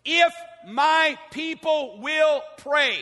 if 0.05 0.33
my 0.67 1.17
people 1.31 1.99
will 2.01 2.41
pray. 2.57 2.99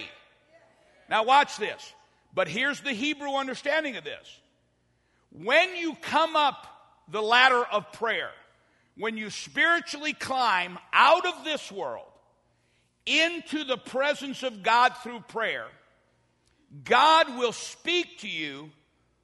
Now, 1.10 1.24
watch 1.24 1.58
this. 1.58 1.94
But 2.34 2.48
here's 2.48 2.82
the 2.82 2.94
Hebrew 2.94 3.36
understanding 3.36 3.96
of 3.96 4.04
this. 4.04 4.40
When 5.32 5.76
you 5.76 5.96
come 6.02 6.36
up 6.36 6.68
the 7.10 7.22
ladder 7.22 7.64
of 7.64 7.92
prayer, 7.94 8.32
when 8.98 9.18
you 9.18 9.30
spiritually 9.30 10.14
climb 10.14 10.78
out 10.92 11.26
of 11.26 11.44
this 11.44 11.72
world 11.72 12.06
into 13.06 13.64
the 13.64 13.78
presence 13.78 14.44
of 14.44 14.64
God 14.64 14.94
through 15.04 15.22
prayer, 15.22 15.68
God 16.84 17.38
will 17.38 17.54
speak 17.54 18.20
to 18.20 18.28
you 18.28 18.72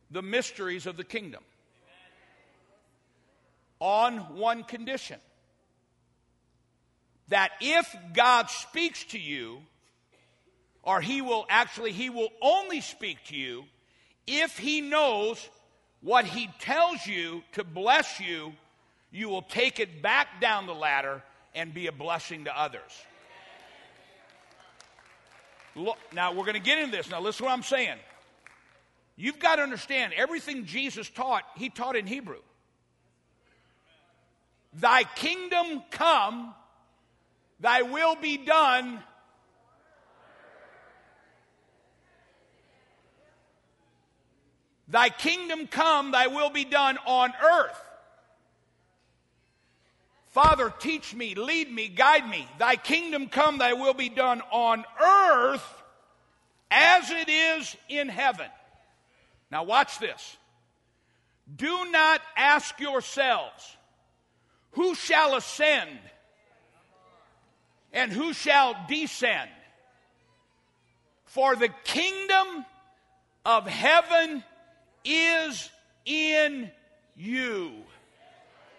the 0.10 0.22
mysteries 0.22 0.86
of 0.86 0.96
the 0.96 1.04
kingdom 1.04 1.43
on 3.80 4.38
one 4.38 4.63
condition 4.63 5.19
that 7.30 7.52
if 7.60 7.93
God 8.13 8.50
speaks 8.50 9.04
to 9.06 9.19
you, 9.19 9.60
or 10.84 11.02
he 11.02 11.22
will 11.22 11.46
actually, 11.50 11.91
he 11.91 12.10
will 12.10 12.30
only 12.41 12.82
speak 12.82 13.17
to 13.26 13.36
you 13.36 13.63
if 14.28 14.58
he 14.58 14.82
knows 14.82 15.50
what 16.02 16.26
he 16.26 16.50
tells 16.60 17.06
you 17.06 17.43
to 17.54 17.63
bless 17.63 18.19
you, 18.19 18.54
you 19.12 19.30
will 19.30 19.41
take 19.41 19.80
it 19.80 20.02
back 20.02 20.41
down 20.41 20.67
the 20.67 20.74
ladder 20.74 21.22
and 21.56 21.74
be 21.74 21.88
a 21.88 21.91
blessing 21.91 22.46
to 22.46 22.60
others. 22.60 22.82
Look, 25.76 25.98
now 26.13 26.32
we're 26.34 26.43
going 26.43 26.54
to 26.54 26.60
get 26.60 26.78
into 26.80 26.96
this. 26.96 27.10
Now 27.10 27.22
listen 27.22 27.46
what 27.46 27.54
I'm 27.54 27.63
saying. 27.63 27.98
You've 29.15 29.39
got 29.39 29.58
to 29.58 29.62
understand 29.63 30.13
everything 30.15 30.65
Jesus 30.65 31.10
taught, 31.10 31.43
he 31.56 31.69
taught 31.69 31.96
in 31.96 32.08
Hebrew. 32.08 32.41
Thy 34.74 35.04
kingdom 35.04 35.84
come, 35.91 36.54
thy 37.60 37.84
will 37.84 38.15
be 38.15 38.38
done 38.38 39.00
Thy 44.94 45.10
kingdom 45.10 45.66
come, 45.66 46.12
thy 46.12 46.28
will 46.28 46.52
be 46.52 46.66
done 46.66 47.00
on 47.08 47.34
earth. 47.44 47.82
Father, 50.28 50.72
teach 50.78 51.16
me, 51.16 51.34
lead 51.34 51.72
me, 51.72 51.88
guide 51.88 52.30
me. 52.30 52.48
Thy 52.60 52.76
kingdom 52.76 53.28
come, 53.28 53.58
thy 53.58 53.74
will 53.74 53.96
be 53.96 54.10
done 54.10 54.44
on 54.52 54.86
earth 55.02 55.84
as 56.70 57.10
it 57.10 57.28
is 57.28 57.76
in 57.90 58.08
heaven. 58.08 58.46
Now, 59.50 59.64
watch 59.64 59.98
this. 59.98 60.38
Do 61.56 61.90
not 61.90 62.22
ask 62.38 62.80
yourselves, 62.80 63.76
who 64.74 64.94
shall 64.94 65.36
ascend 65.36 65.90
and 67.92 68.12
who 68.12 68.32
shall 68.34 68.76
descend? 68.88 69.50
For 71.26 71.56
the 71.56 71.70
kingdom 71.84 72.64
of 73.44 73.66
heaven 73.66 74.44
is 75.04 75.70
in 76.06 76.72
you. 77.16 77.72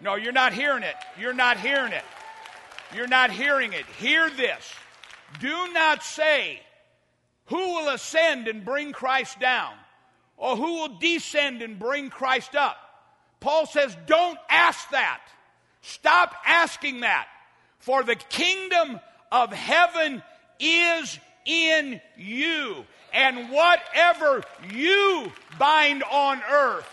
No, 0.01 0.15
you're 0.15 0.33
not 0.33 0.53
hearing 0.53 0.83
it. 0.83 0.95
You're 1.19 1.33
not 1.33 1.59
hearing 1.59 1.93
it. 1.93 2.03
You're 2.93 3.07
not 3.07 3.31
hearing 3.31 3.73
it. 3.73 3.85
Hear 3.97 4.29
this. 4.29 4.73
Do 5.39 5.73
not 5.73 6.03
say, 6.03 6.59
Who 7.45 7.57
will 7.57 7.89
ascend 7.89 8.47
and 8.47 8.63
bring 8.63 8.91
Christ 8.91 9.39
down? 9.39 9.73
Or 10.37 10.55
who 10.55 10.73
will 10.73 10.99
descend 10.99 11.61
and 11.61 11.79
bring 11.79 12.09
Christ 12.09 12.55
up? 12.55 12.77
Paul 13.39 13.65
says, 13.65 13.95
Don't 14.05 14.37
ask 14.49 14.89
that. 14.91 15.21
Stop 15.81 16.33
asking 16.45 17.01
that. 17.01 17.27
For 17.79 18.03
the 18.03 18.15
kingdom 18.15 18.99
of 19.31 19.53
heaven 19.53 20.23
is 20.59 21.19
in 21.45 22.01
you 22.17 22.85
and 23.15 23.49
whatever 23.49 24.43
you 24.71 25.31
bind 25.57 26.03
on 26.03 26.41
earth 26.51 26.87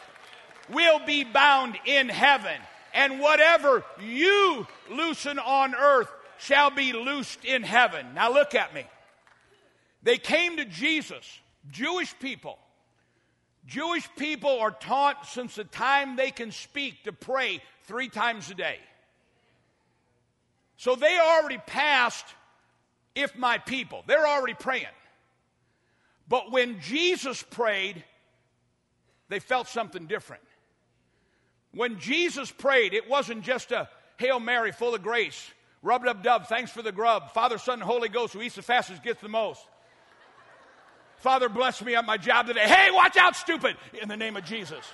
will 0.70 1.04
be 1.04 1.24
bound 1.24 1.76
in 1.84 2.08
heaven, 2.08 2.58
and 2.94 3.18
whatever 3.20 3.84
you 4.00 4.66
loosen 4.88 5.38
on 5.40 5.74
earth 5.74 6.08
shall 6.38 6.70
be 6.70 6.92
loosed 6.92 7.44
in 7.44 7.64
heaven. 7.64 8.06
Now 8.14 8.32
look 8.32 8.54
at 8.54 8.72
me. 8.72 8.84
They 10.04 10.16
came 10.16 10.56
to 10.58 10.64
Jesus, 10.64 11.26
Jewish 11.70 12.16
people. 12.20 12.58
Jewish 13.66 14.08
people 14.16 14.60
are 14.60 14.70
taught 14.70 15.26
since 15.26 15.56
the 15.56 15.64
time 15.64 16.16
they 16.16 16.30
can 16.30 16.52
speak 16.52 17.04
to 17.04 17.12
pray 17.12 17.60
three 17.84 18.08
times 18.08 18.50
a 18.50 18.54
day. 18.54 18.78
So 20.76 20.94
they 20.96 21.18
already 21.18 21.58
passed, 21.58 22.26
if 23.14 23.36
my 23.36 23.58
people, 23.58 24.02
they're 24.06 24.26
already 24.26 24.54
praying. 24.54 24.86
But 26.32 26.50
when 26.50 26.80
Jesus 26.80 27.42
prayed, 27.42 28.02
they 29.28 29.38
felt 29.38 29.68
something 29.68 30.06
different. 30.06 30.42
When 31.74 31.98
Jesus 31.98 32.50
prayed, 32.50 32.94
it 32.94 33.06
wasn't 33.06 33.44
just 33.44 33.70
a 33.70 33.86
Hail 34.16 34.40
Mary 34.40 34.72
full 34.72 34.94
of 34.94 35.02
grace, 35.02 35.50
rub 35.82 36.06
dub 36.06 36.22
dub, 36.22 36.46
thanks 36.46 36.70
for 36.70 36.80
the 36.80 36.90
grub, 36.90 37.32
Father, 37.32 37.58
Son, 37.58 37.74
and 37.74 37.82
Holy 37.82 38.08
Ghost, 38.08 38.32
who 38.32 38.40
eats 38.40 38.54
the 38.54 38.62
fastest 38.62 39.02
gets 39.02 39.20
the 39.20 39.28
most. 39.28 39.60
Father, 41.18 41.50
bless 41.50 41.82
me 41.82 41.96
at 41.96 42.06
my 42.06 42.16
job 42.16 42.46
today. 42.46 42.66
Hey, 42.66 42.90
watch 42.90 43.18
out, 43.18 43.36
stupid, 43.36 43.76
in 44.00 44.08
the 44.08 44.16
name 44.16 44.34
of 44.34 44.44
Jesus. 44.46 44.86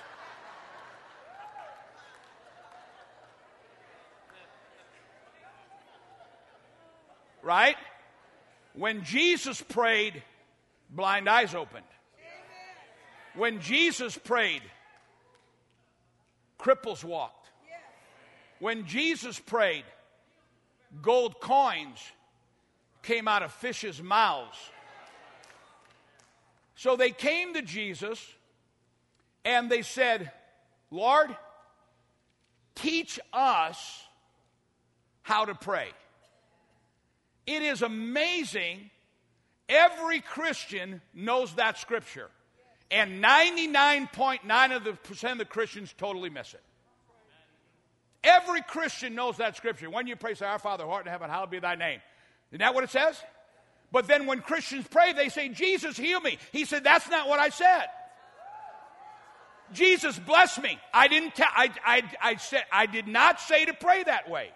Right? 7.41 7.77
When 8.73 9.05
Jesus 9.05 9.61
prayed, 9.61 10.21
blind 10.89 11.29
eyes 11.29 11.55
opened. 11.55 11.85
When 13.35 13.61
Jesus 13.61 14.17
prayed, 14.17 14.63
cripples 16.59 17.03
walked. 17.03 17.47
When 18.59 18.85
Jesus 18.85 19.39
prayed, 19.39 19.85
gold 21.01 21.39
coins 21.39 21.99
came 23.03 23.27
out 23.27 23.43
of 23.43 23.51
fishes' 23.53 24.01
mouths. 24.01 24.57
So 26.75 26.95
they 26.95 27.11
came 27.11 27.53
to 27.53 27.61
Jesus 27.61 28.25
and 29.45 29.69
they 29.69 29.81
said, 29.81 30.31
Lord, 30.91 31.35
teach 32.75 33.19
us 33.31 34.03
how 35.21 35.45
to 35.45 35.55
pray. 35.55 35.89
It 37.45 37.61
is 37.61 37.81
amazing. 37.81 38.89
Every 39.69 40.19
Christian 40.19 41.01
knows 41.13 41.53
that 41.53 41.77
scripture. 41.77 42.29
And 42.91 43.23
99.9 43.23 44.75
of 44.75 44.83
the 44.83 44.93
percent 44.93 45.33
of 45.33 45.37
the 45.37 45.45
Christians 45.45 45.93
totally 45.95 46.31
miss 46.31 46.55
it. 46.55 46.61
Every 48.23 48.63
Christian 48.63 49.15
knows 49.15 49.37
that 49.37 49.55
scripture. 49.55 49.89
When 49.89 50.07
you 50.07 50.15
pray, 50.15 50.33
say, 50.33 50.47
Our 50.47 50.59
Father, 50.59 50.83
who 50.83 50.89
art 50.89 51.05
in 51.05 51.11
heaven, 51.11 51.29
hallowed 51.29 51.51
be 51.51 51.59
thy 51.59 51.75
name. 51.75 52.01
Isn't 52.51 52.59
that 52.59 52.73
what 52.73 52.83
it 52.83 52.89
says? 52.89 53.21
But 53.91 54.07
then 54.07 54.25
when 54.25 54.41
Christians 54.41 54.85
pray, 54.89 55.13
they 55.13 55.29
say, 55.29 55.49
Jesus, 55.49 55.95
heal 55.95 56.19
me. 56.19 56.37
He 56.51 56.65
said, 56.65 56.83
That's 56.83 57.07
not 57.09 57.29
what 57.29 57.39
I 57.39 57.49
said. 57.49 57.85
Jesus, 59.71 60.17
bless 60.17 60.59
me. 60.59 60.79
I 60.91 61.07
didn't 61.07 61.35
tell, 61.35 61.47
I, 61.49 61.69
I, 61.85 62.03
I 62.21 62.35
said, 62.37 62.63
I 62.71 62.87
did 62.87 63.07
not 63.07 63.39
say 63.39 63.65
to 63.65 63.73
pray 63.73 64.03
that 64.03 64.29
way. 64.29 64.49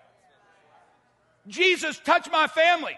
Jesus, 1.48 2.00
touch 2.00 2.30
my 2.32 2.48
family. 2.48 2.98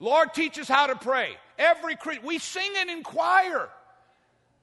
Lord, 0.00 0.34
teach 0.34 0.58
us 0.58 0.68
how 0.68 0.88
to 0.88 0.96
pray. 0.96 1.36
Every 1.58 1.96
we 2.24 2.38
sing 2.38 2.72
it 2.74 2.88
in 2.88 3.04
choir. 3.04 3.68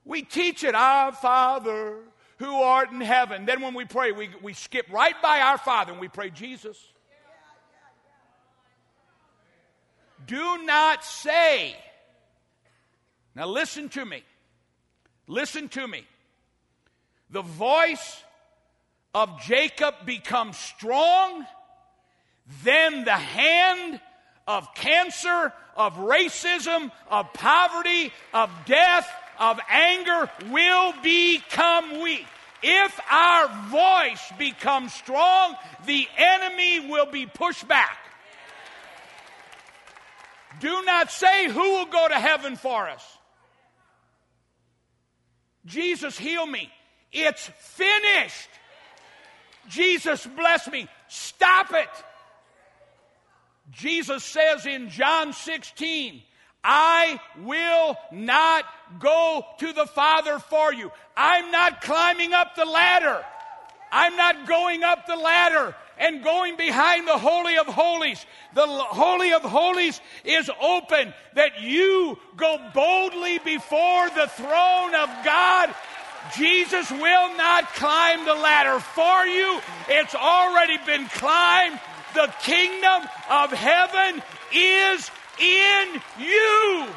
We 0.04 0.24
teach 0.24 0.64
it, 0.64 0.76
Our 0.76 1.12
Father 1.14 2.00
who 2.38 2.62
art 2.62 2.92
in 2.92 3.02
heaven. 3.02 3.46
Then 3.46 3.62
when 3.62 3.74
we 3.74 3.86
pray, 3.86 4.12
we, 4.12 4.30
we 4.42 4.54
skip 4.54 4.88
right 4.92 5.20
by 5.22 5.42
our 5.42 5.58
Father 5.58 5.92
and 5.92 6.02
we 6.02 6.08
pray, 6.08 6.30
Jesus. 6.30 6.78
Do 10.26 10.64
not 10.64 11.04
say, 11.04 11.76
now 13.36 13.48
listen 13.48 13.90
to 13.90 14.06
me. 14.06 14.24
Listen 15.28 15.70
to 15.70 15.88
me. 15.88 16.06
The 17.30 17.42
voice 17.42 18.24
of 19.14 19.42
Jacob 19.42 19.96
becomes 20.06 20.58
strong, 20.58 21.46
then 22.64 23.04
the 23.04 23.12
hand 23.12 24.00
of 24.48 24.74
cancer, 24.74 25.54
of 25.76 25.96
racism, 25.96 26.92
of 27.10 27.32
poverty, 27.34 28.12
of 28.34 28.50
death, 28.66 29.10
of 29.40 29.60
anger 29.70 30.30
will 30.50 30.94
become 31.04 32.02
weak. 32.02 32.26
If 32.64 33.00
our 33.12 33.48
voice 33.70 34.32
becomes 34.38 34.94
strong, 34.94 35.56
the 35.86 36.08
enemy 36.18 36.90
will 36.90 37.06
be 37.06 37.26
pushed 37.26 37.68
back. 37.68 37.98
Do 40.60 40.84
not 40.86 41.12
say 41.12 41.48
who 41.48 41.60
will 41.60 41.86
go 41.86 42.08
to 42.08 42.16
heaven 42.16 42.56
for 42.56 42.90
us. 42.90 43.06
Jesus, 45.66 46.18
heal 46.18 46.46
me. 46.48 46.72
It's 47.12 47.46
finished. 47.60 48.50
Jesus, 49.70 50.26
bless 50.26 50.68
me. 50.70 50.88
Stop 51.08 51.74
it. 51.74 51.90
Jesus 53.72 54.24
says 54.24 54.66
in 54.66 54.90
John 54.90 55.34
16, 55.34 56.22
I 56.64 57.20
will 57.44 57.98
not 58.12 58.66
go 59.00 59.46
to 59.60 59.74
the 59.74 59.86
Father 59.86 60.40
for 60.40 60.74
you. 60.74 60.92
I'm 61.16 61.52
not 61.52 61.82
climbing 61.82 62.34
up 62.34 62.56
the 62.56 62.66
ladder. 62.66 63.24
I'm 63.92 64.16
not 64.16 64.48
going 64.48 64.84
up 64.84 65.08
the 65.08 65.16
ladder 65.16 65.76
and 65.98 66.24
going 66.24 66.58
behind 66.58 67.08
the 67.08 67.18
Holy 67.18 67.58
of 67.58 67.68
Holies. 67.68 68.26
The 68.54 68.68
Holy 68.68 69.34
of 69.34 69.42
Holies 69.42 70.00
is 70.24 70.50
open 70.62 71.14
that 71.36 71.62
you 71.62 72.18
go 72.36 72.58
boldly 72.74 73.40
before 73.40 74.10
the 74.10 74.28
throne 74.28 74.96
of 74.96 75.10
God. 75.24 75.74
Jesus 76.36 76.92
will 76.92 77.38
not 77.38 77.74
climb 77.76 78.26
the 78.26 78.36
ladder 78.36 78.80
for 78.80 79.26
you. 79.26 79.62
It's 79.88 80.16
already 80.16 80.78
been 80.86 81.08
climbed. 81.08 81.80
The 82.18 82.34
kingdom 82.42 83.08
of 83.30 83.52
heaven 83.52 84.24
is 84.52 85.12
in 85.40 86.02
you. 86.20 86.88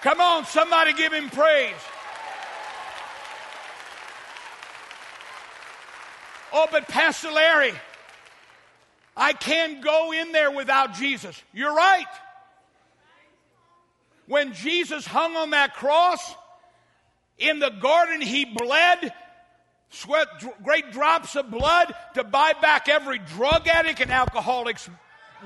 Come 0.00 0.22
on, 0.22 0.46
somebody 0.46 0.94
give 0.94 1.12
him 1.12 1.28
praise. 1.28 1.74
Oh, 6.50 6.66
but 6.72 6.88
Pastor 6.88 7.30
Larry, 7.30 7.74
I 9.14 9.34
can't 9.34 9.84
go 9.84 10.14
in 10.14 10.32
there 10.32 10.50
without 10.50 10.94
Jesus. 10.94 11.38
You're 11.52 11.74
right. 11.74 12.06
When 14.28 14.54
Jesus 14.54 15.06
hung 15.06 15.36
on 15.36 15.50
that 15.50 15.74
cross 15.74 16.34
in 17.36 17.58
the 17.58 17.68
garden, 17.68 18.22
he 18.22 18.46
bled, 18.46 19.12
sweat 19.90 20.28
great 20.62 20.92
drops 20.92 21.36
of 21.36 21.50
blood 21.50 21.94
to 22.14 22.24
buy 22.24 22.52
back 22.60 22.88
every 22.88 23.18
drug 23.18 23.66
addict 23.68 24.00
and 24.00 24.10
alcoholic's 24.10 24.88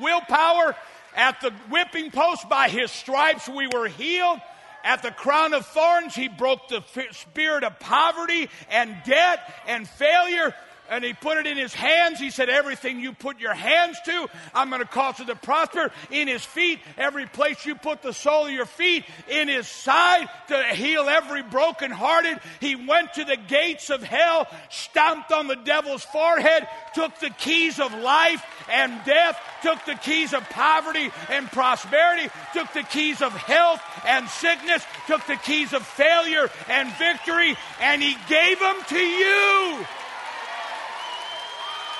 willpower. 0.01 0.77
At 1.15 1.41
the 1.41 1.51
whipping 1.71 2.11
post, 2.11 2.49
by 2.49 2.69
his 2.69 2.91
stripes, 2.91 3.49
we 3.49 3.67
were 3.67 3.89
healed. 3.89 4.41
At 4.85 5.03
the 5.03 5.11
crown 5.11 5.53
of 5.55 5.67
thorns, 5.67 6.15
he 6.15 6.29
broke 6.29 6.69
the 6.69 6.83
spirit 7.11 7.65
of 7.65 7.79
poverty 7.81 8.49
and 8.71 8.97
debt 9.05 9.41
and 9.67 9.89
failure 9.89 10.55
and 10.91 11.05
he 11.05 11.15
put 11.15 11.39
it 11.39 11.47
in 11.47 11.57
his 11.57 11.73
hands. 11.73 12.19
He 12.19 12.31
said, 12.31 12.51
Everything 12.51 13.01
you 13.01 13.13
put 13.13 13.39
your 13.41 13.55
hands 13.55 13.97
to, 14.05 14.27
I'm 14.53 14.69
going 14.69 14.83
to 14.83 14.89
cause 14.89 15.21
it 15.21 15.29
to 15.29 15.37
prosper. 15.37 15.91
In 16.11 16.29
his 16.29 16.45
feet, 16.45 16.81
every 16.99 17.27
place 17.27 17.65
you 17.65 17.77
put 17.77 18.03
the 18.03 18.13
sole 18.13 18.47
of 18.47 18.53
your 18.53 18.67
feet, 18.67 19.05
in 19.29 19.49
his 19.49 19.69
side 19.69 20.29
to 20.49 20.63
heal 20.75 21.09
every 21.09 21.43
brokenhearted. 21.43 22.41
He 22.59 22.75
went 22.75 23.15
to 23.15 23.25
the 23.25 23.37
gates 23.37 23.89
of 23.89 24.03
hell, 24.03 24.49
stomped 24.69 25.33
on 25.33 25.47
the 25.47 25.57
devil's 25.57 26.05
forehead, 26.05 26.67
took 26.95 27.17
the 27.21 27.31
keys 27.31 27.79
of 27.79 27.95
life 27.95 28.45
and 28.69 29.01
death, 29.05 29.41
took 29.63 29.85
the 29.85 29.95
keys 29.95 30.35
of 30.35 30.49
poverty 30.51 31.11
and 31.29 31.51
prosperity, 31.53 32.29
took 32.53 32.73
the 32.73 32.83
keys 32.83 33.23
of 33.23 33.33
health 33.33 33.81
and 34.05 34.29
sickness, 34.29 34.85
took 35.07 35.25
the 35.27 35.37
keys 35.37 35.73
of 35.73 35.87
failure 35.87 36.51
and 36.69 36.93
victory, 36.97 37.57
and 37.81 38.03
he 38.03 38.17
gave 38.29 38.59
them 38.59 38.77
to 38.89 38.99
you. 38.99 39.87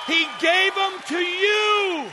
He 0.07 0.25
gave 0.39 0.75
them 0.75 0.93
to 1.07 1.19
you. 1.19 2.05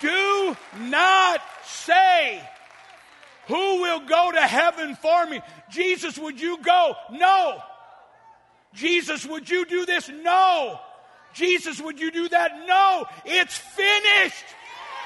Do 0.00 0.56
not 0.80 1.40
say, 1.64 2.42
Who 3.46 3.82
will 3.82 4.00
go 4.00 4.32
to 4.32 4.40
heaven 4.40 4.96
for 4.96 5.26
me? 5.26 5.40
Jesus, 5.70 6.18
would 6.18 6.40
you 6.40 6.58
go? 6.58 6.96
No. 7.12 7.62
Jesus, 8.74 9.24
would 9.26 9.48
you 9.48 9.64
do 9.64 9.86
this? 9.86 10.08
No. 10.08 10.80
Jesus, 11.34 11.80
would 11.80 12.00
you 12.00 12.10
do 12.10 12.28
that? 12.28 12.66
No. 12.66 13.06
It's 13.24 13.56
finished. 13.56 14.44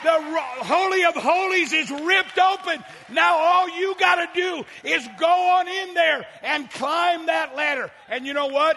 The 0.02 0.12
Holy 0.12 1.04
of 1.04 1.14
Holies 1.14 1.72
is 1.72 1.90
ripped 1.90 2.38
open. 2.38 2.84
Now 3.10 3.36
all 3.36 3.68
you 3.78 3.94
got 3.98 4.16
to 4.16 4.28
do 4.34 4.64
is 4.84 5.08
go 5.18 5.50
on 5.56 5.68
in 5.68 5.94
there 5.94 6.26
and 6.42 6.70
climb 6.70 7.26
that 7.26 7.56
ladder. 7.56 7.90
And 8.08 8.26
you 8.26 8.34
know 8.34 8.46
what? 8.46 8.76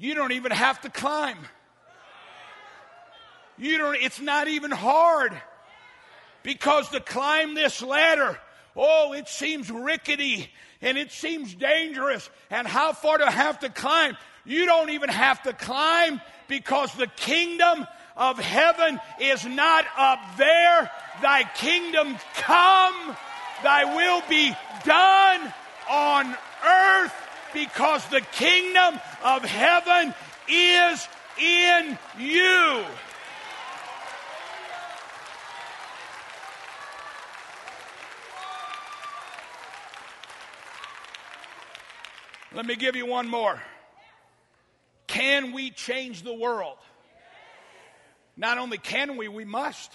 You 0.00 0.14
don't 0.14 0.32
even 0.32 0.50
have 0.50 0.80
to 0.80 0.88
climb. 0.88 1.36
You 3.58 3.76
don't, 3.76 3.96
it's 3.96 4.18
not 4.18 4.48
even 4.48 4.70
hard. 4.70 5.38
Because 6.42 6.88
to 6.88 7.00
climb 7.00 7.54
this 7.54 7.82
ladder, 7.82 8.38
oh, 8.74 9.12
it 9.12 9.28
seems 9.28 9.70
rickety 9.70 10.50
and 10.80 10.96
it 10.96 11.12
seems 11.12 11.54
dangerous. 11.54 12.30
And 12.48 12.66
how 12.66 12.94
far 12.94 13.18
to 13.18 13.30
have 13.30 13.58
to 13.58 13.68
climb? 13.68 14.16
You 14.46 14.64
don't 14.64 14.88
even 14.88 15.10
have 15.10 15.42
to 15.42 15.52
climb 15.52 16.22
because 16.48 16.94
the 16.94 17.06
kingdom 17.06 17.86
of 18.16 18.38
heaven 18.38 18.98
is 19.20 19.44
not 19.44 19.84
up 19.98 20.20
there. 20.38 20.90
Thy 21.20 21.42
kingdom 21.56 22.16
come, 22.36 23.16
thy 23.62 23.84
will 23.94 24.22
be 24.30 24.56
done 24.82 25.52
on 25.90 26.34
earth 26.64 27.12
because 27.52 28.06
the 28.08 28.20
kingdom 28.20 29.00
of 29.24 29.44
heaven 29.44 30.14
is 30.48 31.08
in 31.38 31.98
you. 32.18 32.84
Let 42.52 42.66
me 42.66 42.74
give 42.76 42.96
you 42.96 43.06
one 43.06 43.28
more. 43.28 43.60
Can 45.06 45.52
we 45.52 45.70
change 45.70 46.22
the 46.22 46.34
world? 46.34 46.76
Not 48.36 48.58
only 48.58 48.78
can 48.78 49.16
we, 49.16 49.28
we 49.28 49.44
must. 49.44 49.92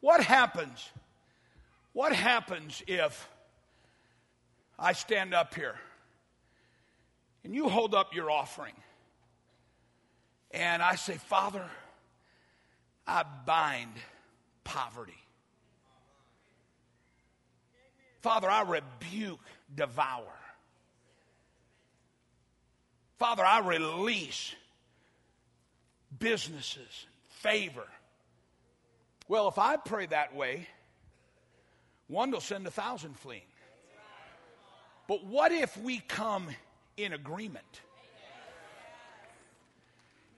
What 0.00 0.22
happens? 0.22 0.88
What 1.92 2.12
happens 2.12 2.82
if 2.86 3.28
I 4.78 4.92
stand 4.92 5.34
up 5.34 5.54
here 5.54 5.74
and 7.44 7.54
you 7.54 7.68
hold 7.68 7.94
up 7.94 8.14
your 8.14 8.30
offering 8.30 8.74
and 10.50 10.82
I 10.82 10.94
say, 10.94 11.14
Father, 11.14 11.64
I 13.06 13.24
bind 13.44 13.92
poverty. 14.64 15.18
Father, 18.20 18.50
I 18.50 18.62
rebuke 18.62 19.40
devour. 19.74 20.32
Father, 23.18 23.44
I 23.44 23.60
release 23.60 24.54
businesses, 26.18 27.06
favor. 27.28 27.86
Well, 29.26 29.48
if 29.48 29.58
I 29.58 29.76
pray 29.76 30.06
that 30.06 30.34
way, 30.34 30.68
one 32.06 32.30
will 32.30 32.40
send 32.40 32.66
a 32.66 32.70
thousand 32.70 33.18
fleeing. 33.18 33.42
But 35.08 35.24
what 35.24 35.50
if 35.50 35.76
we 35.78 35.98
come 36.00 36.48
in 36.98 37.12
agreement? 37.12 37.80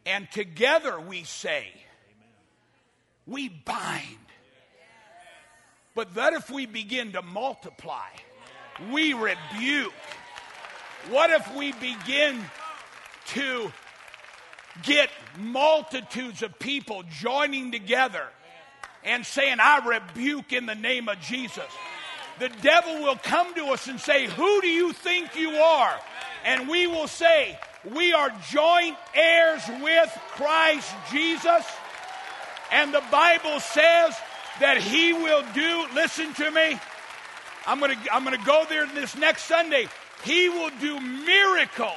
And 0.07 0.31
together 0.31 0.99
we 0.99 1.25
say, 1.25 1.67
we 3.27 3.49
bind. 3.49 4.17
But 5.95 6.15
that 6.15 6.33
if 6.35 6.51
we 6.51 6.67
begin 6.67 7.13
to 7.13 7.23
multiply, 7.23 8.09
we 8.93 9.13
rebuke. 9.13 9.93
What 11.11 11.31
if 11.31 11.55
we 11.57 11.73
begin 11.73 12.41
to 13.29 13.73
get 14.85 15.11
multitudes 15.37 16.43
of 16.43 16.59
people 16.59 17.03
joining 17.11 17.73
together 17.73 18.27
and 19.03 19.27
saying, 19.27 19.57
I 19.61 19.87
rebuke 19.87 20.53
in 20.53 20.67
the 20.67 20.75
name 20.75 21.09
of 21.09 21.21
Jesus? 21.21 21.65
The 22.41 22.49
devil 22.63 23.03
will 23.03 23.17
come 23.17 23.55
to 23.55 23.67
us 23.67 23.87
and 23.87 24.01
say, 24.01 24.27
Who 24.27 24.63
do 24.63 24.67
you 24.67 24.95
think 24.95 25.37
you 25.37 25.51
are? 25.51 26.01
And 26.47 26.71
we 26.71 26.87
will 26.87 27.07
say, 27.07 27.59
We 27.95 28.15
are 28.15 28.31
joint 28.49 28.97
heirs 29.15 29.63
with 29.83 30.11
Christ 30.31 30.91
Jesus. 31.13 31.67
And 32.73 32.95
the 32.95 33.05
Bible 33.11 33.61
says 33.61 34.17
that 34.59 34.79
He 34.79 35.13
will 35.13 35.45
do, 35.53 35.87
listen 35.95 36.33
to 36.35 36.51
me. 36.51 36.81
I'm 37.67 37.79
going 37.79 37.95
to 37.95 38.15
I'm 38.15 38.25
going 38.25 38.39
to 38.39 38.47
go 38.47 38.65
there 38.71 38.87
this 38.87 39.15
next 39.15 39.43
Sunday. 39.43 39.87
He 40.25 40.49
will 40.49 40.71
do 40.81 40.99
miracles 40.99 41.93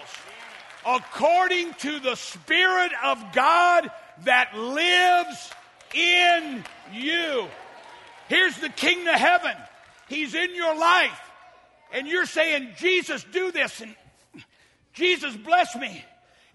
according 0.86 1.74
to 1.76 2.02
the 2.02 2.16
Spirit 2.16 2.92
of 3.02 3.32
God 3.32 3.90
that 4.26 4.58
lives 4.58 5.52
in 5.94 6.66
you. 6.92 7.48
Here's 8.28 8.58
the 8.58 8.68
King 8.68 9.08
of 9.08 9.16
Heaven. 9.16 9.56
He's 10.10 10.34
in 10.34 10.56
your 10.56 10.78
life. 10.78 11.20
And 11.92 12.08
you're 12.08 12.26
saying, 12.26 12.70
Jesus, 12.78 13.24
do 13.32 13.52
this. 13.52 13.82
And 13.82 13.96
Jesus, 14.94 15.36
bless 15.36 15.76
me. 15.76 16.04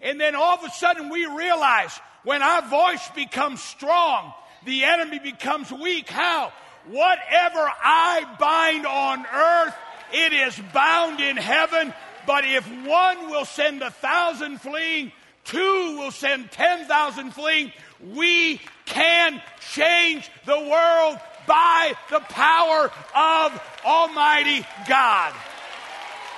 And 0.01 0.19
then 0.19 0.35
all 0.35 0.57
of 0.57 0.63
a 0.63 0.69
sudden 0.69 1.09
we 1.09 1.25
realize 1.25 1.97
when 2.23 2.41
our 2.41 2.61
voice 2.63 3.07
becomes 3.15 3.61
strong, 3.61 4.33
the 4.65 4.83
enemy 4.83 5.19
becomes 5.19 5.71
weak. 5.71 6.09
How? 6.09 6.51
Whatever 6.87 7.71
I 7.83 8.35
bind 8.39 8.85
on 8.85 9.25
earth, 9.25 9.75
it 10.11 10.33
is 10.33 10.59
bound 10.73 11.19
in 11.19 11.37
heaven. 11.37 11.93
But 12.25 12.45
if 12.45 12.65
one 12.85 13.29
will 13.29 13.45
send 13.45 13.81
a 13.81 13.91
thousand 13.91 14.59
fleeing, 14.61 15.11
two 15.45 15.97
will 15.97 16.11
send 16.11 16.51
ten 16.51 16.85
thousand 16.85 17.33
fleeing, 17.33 17.71
we 18.13 18.61
can 18.85 19.41
change 19.73 20.29
the 20.45 20.59
world 20.59 21.19
by 21.47 21.93
the 22.09 22.19
power 22.19 22.91
of 23.15 23.61
Almighty 23.85 24.65
God. 24.87 25.33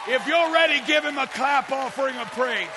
If 0.08 0.26
you're 0.28 0.52
ready, 0.52 0.82
give 0.88 1.04
him 1.04 1.18
a 1.18 1.28
clap 1.28 1.72
offering 1.72 2.16
of 2.18 2.32
praise. 2.32 2.68